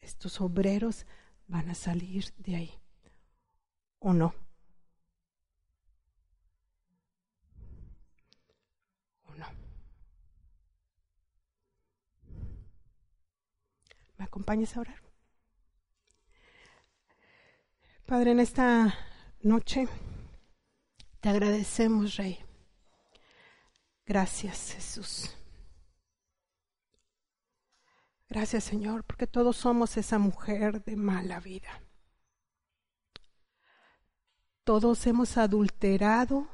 [0.00, 1.04] estos obreros
[1.46, 2.80] van a salir de ahí.
[3.98, 4.34] ¿O no?
[9.24, 9.46] ¿O no?
[14.16, 15.02] ¿Me acompañas a orar?
[18.06, 18.94] Padre, en esta
[19.42, 19.86] noche
[21.20, 22.42] te agradecemos, Rey.
[24.04, 25.36] Gracias, Jesús.
[28.32, 31.82] Gracias Señor, porque todos somos esa mujer de mala vida.
[34.64, 36.48] Todos hemos adulterado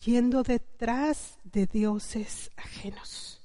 [0.00, 3.40] yendo detrás de dioses ajenos.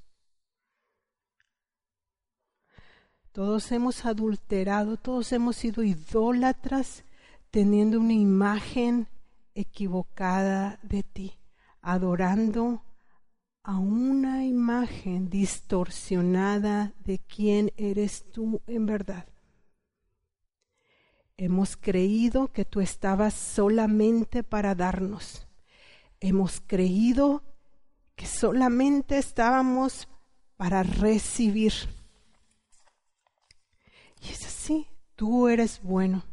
[3.32, 7.06] Todos hemos adulterado, todos hemos sido idólatras
[7.52, 9.08] teniendo una imagen
[9.56, 11.38] equivocada de ti,
[11.84, 12.84] adorando
[13.62, 19.28] a una imagen distorsionada de quién eres tú en verdad.
[21.38, 25.48] Hemos creído que tú estabas solamente para darnos.
[26.20, 27.44] Hemos creído
[28.16, 30.08] que solamente estábamos
[30.58, 31.74] para recibir.
[34.20, 36.24] Y es así, tú eres bueno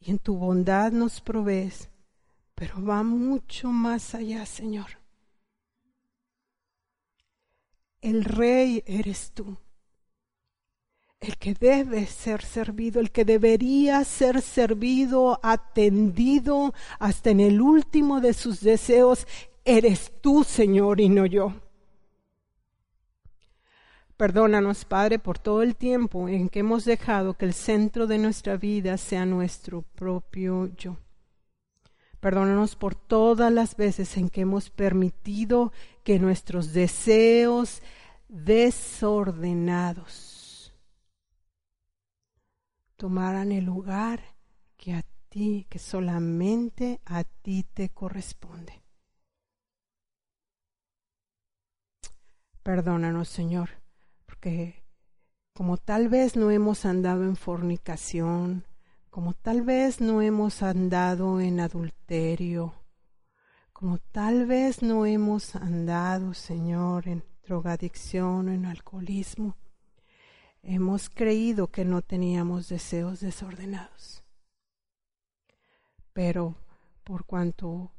[0.00, 1.90] y en tu bondad nos provees,
[2.60, 4.98] pero va mucho más allá, Señor.
[8.02, 9.56] El rey eres tú,
[11.20, 18.20] el que debe ser servido, el que debería ser servido, atendido hasta en el último
[18.20, 19.26] de sus deseos,
[19.64, 21.54] eres tú, Señor, y no yo.
[24.18, 28.58] Perdónanos, Padre, por todo el tiempo en que hemos dejado que el centro de nuestra
[28.58, 30.98] vida sea nuestro propio yo.
[32.20, 35.72] Perdónanos por todas las veces en que hemos permitido
[36.04, 37.82] que nuestros deseos
[38.28, 40.72] desordenados
[42.96, 44.20] tomaran el lugar
[44.76, 48.82] que a ti, que solamente a ti te corresponde.
[52.62, 53.80] Perdónanos, Señor
[54.30, 54.84] porque
[55.54, 58.64] como tal vez no hemos andado en fornicación,
[59.10, 62.74] como tal vez no hemos andado en adulterio,
[63.72, 69.56] como tal vez no hemos andado, Señor, en drogadicción o en alcoholismo,
[70.62, 74.22] hemos creído que no teníamos deseos desordenados.
[76.12, 76.54] Pero
[77.02, 77.90] por cuanto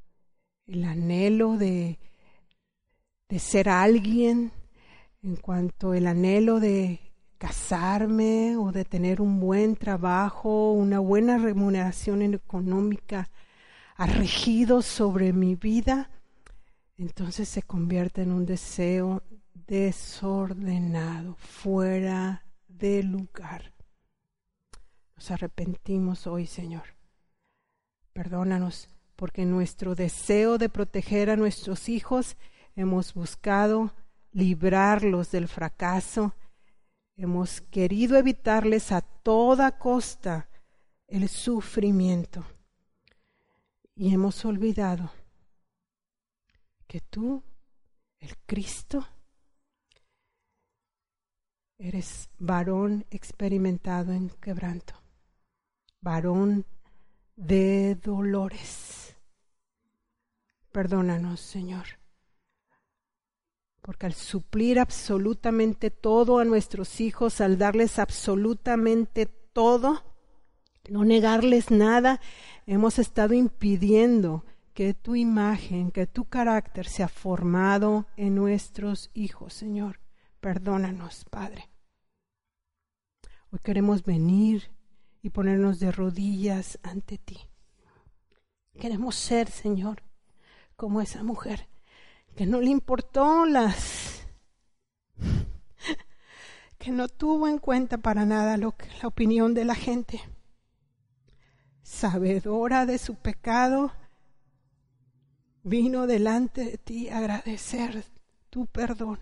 [0.66, 1.99] el anhelo de,
[3.28, 4.53] de ser alguien,
[5.22, 7.11] en cuanto el anhelo de
[7.41, 13.31] casarme o de tener un buen trabajo, una buena remuneración económica
[13.95, 16.11] ha regido sobre mi vida,
[16.99, 19.23] entonces se convierte en un deseo
[19.55, 23.73] desordenado, fuera de lugar.
[25.15, 26.83] Nos arrepentimos hoy, Señor.
[28.13, 32.37] Perdónanos, porque nuestro deseo de proteger a nuestros hijos
[32.75, 33.91] hemos buscado
[34.31, 36.35] librarlos del fracaso,
[37.16, 40.49] hemos querido evitarles a toda costa
[41.07, 42.45] el sufrimiento
[43.95, 45.12] y hemos olvidado
[46.88, 47.43] que tú,
[48.20, 49.07] el Cristo,
[51.78, 54.93] eres varón experimentado en quebranto,
[55.99, 56.66] varón
[57.36, 59.16] de dolores.
[60.72, 62.00] Perdónanos, Señor
[63.82, 70.03] porque al suplir absolutamente todo a nuestros hijos, al darles absolutamente todo,
[70.89, 72.21] no negarles nada,
[72.67, 79.99] hemos estado impidiendo que tu imagen, que tu carácter sea formado en nuestros hijos, Señor.
[80.39, 81.69] Perdónanos, Padre.
[83.51, 84.71] Hoy queremos venir
[85.21, 87.38] y ponernos de rodillas ante ti.
[88.79, 90.03] Queremos ser, Señor,
[90.75, 91.67] como esa mujer
[92.36, 94.25] que no le importó las
[96.77, 100.19] que no tuvo en cuenta para nada lo que, la opinión de la gente.
[101.84, 103.91] Sabedora de su pecado,
[105.61, 108.03] vino delante de ti a agradecer
[108.49, 109.19] tu perdón.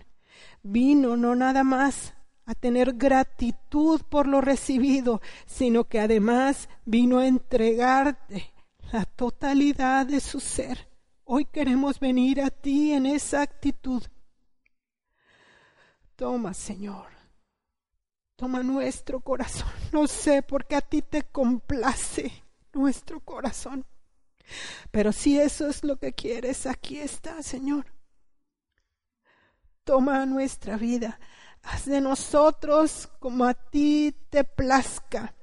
[0.64, 2.14] Vino no nada más
[2.46, 8.54] a tener gratitud por lo recibido, sino que además vino a entregarte
[8.94, 10.89] la totalidad de su ser
[11.32, 14.02] Hoy queremos venir a ti en esa actitud.
[16.16, 17.06] Toma, Señor.
[18.36, 19.70] Toma nuestro corazón.
[19.92, 22.32] No sé por qué a ti te complace
[22.74, 23.86] nuestro corazón.
[24.90, 27.94] Pero si eso es lo que quieres, aquí está, Señor.
[29.84, 31.20] Toma nuestra vida.
[31.62, 35.36] Haz de nosotros como a ti te plazca.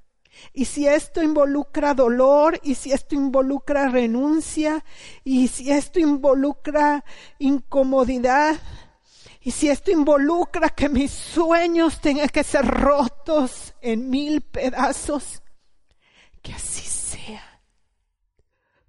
[0.53, 4.85] Y si esto involucra dolor, y si esto involucra renuncia,
[5.25, 7.05] y si esto involucra
[7.39, 8.57] incomodidad,
[9.41, 15.43] y si esto involucra que mis sueños tengan que ser rotos en mil pedazos,
[16.43, 17.63] que así sea.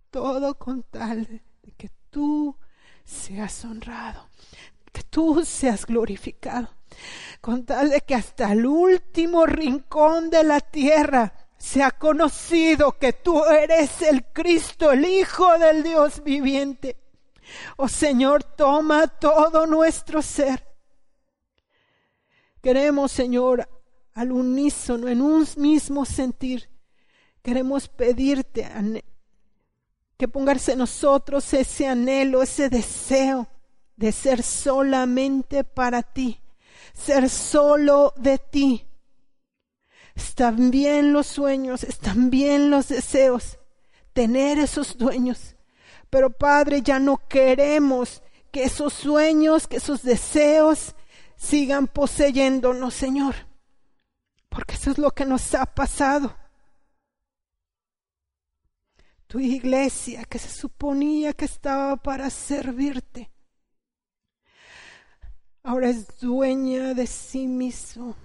[0.10, 2.58] Todo con tal de que tú
[3.04, 4.30] seas honrado,
[4.92, 6.77] que tú seas glorificado
[7.42, 13.14] con tal de que hasta el último rincón de la tierra se ha conocido que
[13.14, 16.98] tú eres el Cristo, el Hijo del Dios viviente.
[17.78, 20.66] Oh Señor, toma todo nuestro ser.
[22.62, 23.68] Queremos, Señor,
[24.14, 26.70] al unísono, en un mismo sentir,
[27.42, 28.68] queremos pedirte
[30.18, 33.48] que pongas en nosotros ese anhelo, ese deseo
[33.96, 36.42] de ser solamente para ti,
[36.98, 38.88] ser solo de ti.
[40.16, 43.60] Están bien los sueños, están bien los deseos,
[44.14, 45.56] tener esos dueños.
[46.10, 50.96] Pero Padre, ya no queremos que esos sueños, que esos deseos
[51.36, 53.36] sigan poseyéndonos, Señor.
[54.50, 56.36] Porque eso es lo que nos ha pasado.
[59.28, 63.30] Tu iglesia que se suponía que estaba para servirte,
[65.68, 68.16] ahora es dueña de sí mismo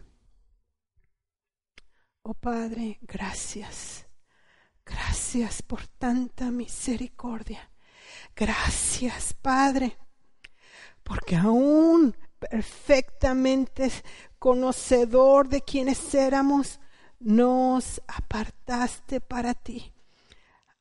[2.25, 4.07] Oh Padre, gracias.
[4.87, 7.69] Gracias por tanta misericordia.
[8.37, 9.97] Gracias, Padre,
[11.03, 13.91] porque aún perfectamente
[14.39, 16.79] conocedor de quienes éramos,
[17.19, 19.93] nos apartaste para ti.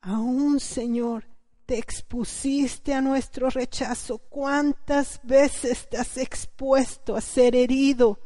[0.01, 1.25] Aún, Señor,
[1.71, 4.17] te expusiste a nuestro rechazo.
[4.17, 8.19] ¿Cuántas veces te has expuesto a ser herido?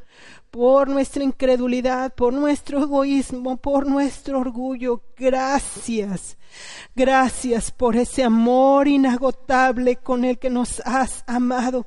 [0.49, 5.01] por nuestra incredulidad, por nuestro egoísmo, por nuestro orgullo.
[5.17, 6.37] Gracias.
[6.95, 11.85] Gracias por ese amor inagotable con el que nos has amado.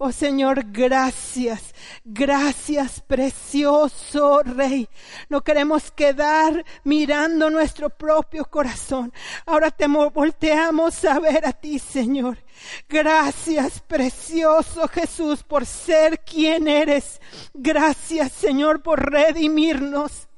[0.00, 1.74] Oh Señor, gracias,
[2.04, 4.88] gracias, precioso Rey.
[5.28, 9.12] No queremos quedar mirando nuestro propio corazón.
[9.44, 12.38] Ahora te volteamos a ver a ti, Señor.
[12.88, 17.20] Gracias, precioso Jesús, por ser quien eres.
[17.52, 20.28] Gracias, Señor, por redimirnos.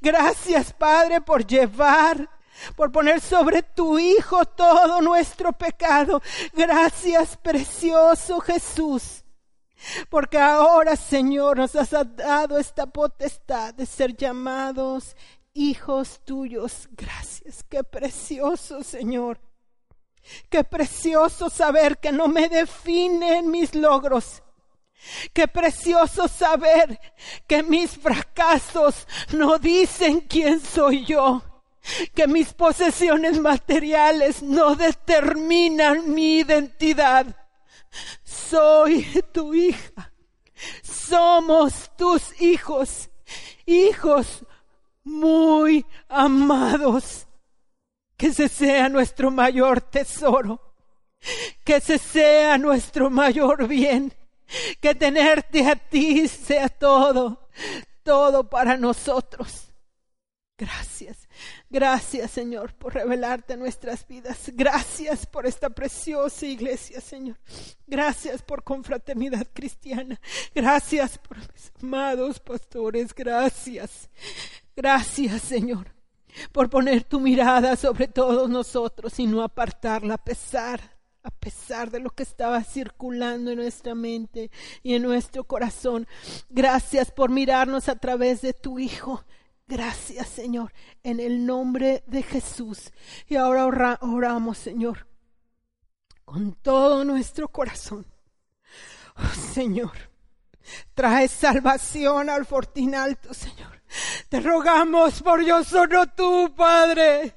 [0.00, 2.30] Gracias, Padre, por llevar
[2.76, 6.22] por poner sobre tu Hijo todo nuestro pecado.
[6.54, 9.24] Gracias, precioso Jesús.
[10.08, 15.16] Porque ahora, Señor, nos has dado esta potestad de ser llamados
[15.54, 16.88] hijos tuyos.
[16.92, 19.40] Gracias, qué precioso, Señor.
[20.50, 24.42] Qué precioso saber que no me definen mis logros.
[25.32, 27.00] Qué precioso saber
[27.46, 31.42] que mis fracasos no dicen quién soy yo
[32.14, 37.26] que mis posesiones materiales no determinan mi identidad.
[38.24, 40.12] Soy tu hija.
[40.82, 43.10] Somos tus hijos,
[43.66, 44.44] hijos
[45.04, 47.26] muy amados.
[48.16, 50.74] Que ese sea nuestro mayor tesoro.
[51.64, 54.12] Que ese sea nuestro mayor bien.
[54.80, 57.48] Que tenerte a ti sea todo,
[58.02, 59.67] todo para nosotros.
[60.58, 61.28] Gracias.
[61.70, 64.50] Gracias, Señor, por revelarte nuestras vidas.
[64.54, 67.36] Gracias por esta preciosa iglesia, Señor.
[67.86, 70.20] Gracias por confraternidad cristiana.
[70.52, 73.14] Gracias por mis amados pastores.
[73.14, 74.10] Gracias.
[74.74, 75.92] Gracias, Señor,
[76.50, 82.00] por poner tu mirada sobre todos nosotros y no apartarla a pesar a pesar de
[82.00, 84.50] lo que estaba circulando en nuestra mente
[84.82, 86.06] y en nuestro corazón.
[86.48, 89.24] Gracias por mirarnos a través de tu Hijo.
[89.68, 92.90] Gracias, Señor, en el nombre de Jesús.
[93.26, 95.06] Y ahora oramos, Señor,
[96.24, 98.06] con todo nuestro corazón.
[99.16, 99.92] Oh, Señor,
[100.94, 103.82] trae salvación al fortín alto, Señor.
[104.30, 107.34] Te rogamos por yo solo tú, Padre.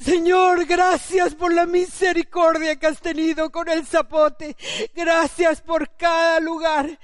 [0.00, 4.56] Señor, gracias por la misericordia que has tenido con el zapote.
[4.94, 6.98] Gracias por cada lugar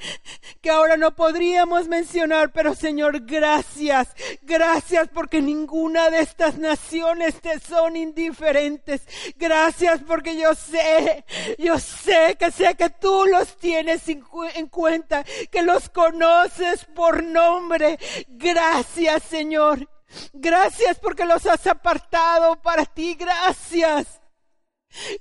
[0.60, 4.08] que ahora no podríamos mencionar, pero Señor, gracias.
[4.42, 9.02] Gracias porque ninguna de estas naciones te son indiferentes.
[9.36, 11.24] Gracias porque yo sé,
[11.58, 17.98] yo sé que sé que tú los tienes en cuenta, que los conoces por nombre.
[18.28, 19.91] Gracias, Señor.
[20.32, 23.14] Gracias porque los has apartado para ti.
[23.14, 24.22] Gracias.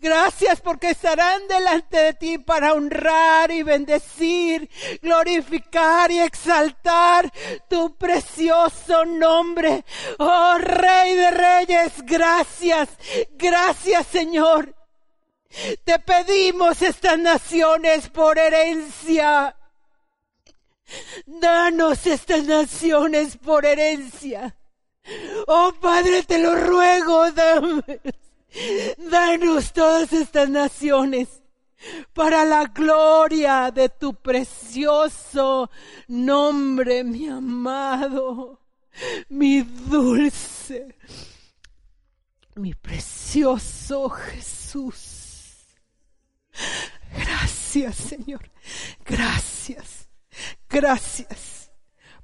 [0.01, 4.69] Gracias porque estarán delante de ti para honrar y bendecir,
[5.01, 7.31] glorificar y exaltar
[7.69, 9.85] tu precioso nombre.
[10.19, 12.89] Oh Rey de Reyes, gracias,
[13.31, 14.75] gracias Señor.
[15.85, 19.55] Te pedimos estas naciones por herencia.
[21.25, 24.55] Danos estas naciones por herencia.
[25.47, 28.01] Oh Padre, te lo ruego, dame,
[28.97, 31.27] danos todas estas naciones
[32.13, 35.69] para la gloria de tu precioso
[36.07, 38.59] nombre, mi amado.
[39.29, 40.95] mi dulce,
[42.55, 45.65] mi precioso Jesús.
[47.13, 48.49] Gracias, Señor.
[49.05, 50.07] Gracias.
[50.69, 51.60] Gracias.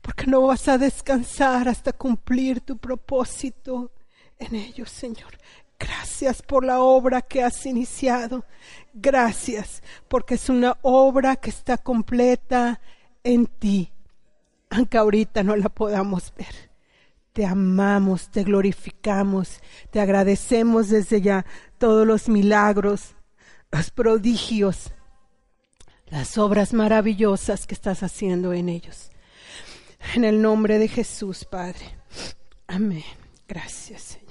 [0.08, 3.92] Porque no vas a descansar hasta cumplir tu propósito
[4.40, 5.38] en ellos, Señor.
[5.78, 8.46] Gracias por la obra que has iniciado.
[8.94, 12.80] Gracias porque es una obra que está completa
[13.22, 13.92] en ti,
[14.70, 16.72] aunque ahorita no la podamos ver.
[17.34, 19.60] Te amamos, te glorificamos,
[19.92, 21.46] te agradecemos desde ya
[21.78, 23.14] todos los milagros,
[23.72, 24.94] los prodigios,
[26.06, 29.12] las obras maravillosas que estás haciendo en ellos.
[30.14, 31.98] En el nombre de Jesús, Padre.
[32.68, 33.04] Amén.
[33.48, 34.26] Gracias, Señor.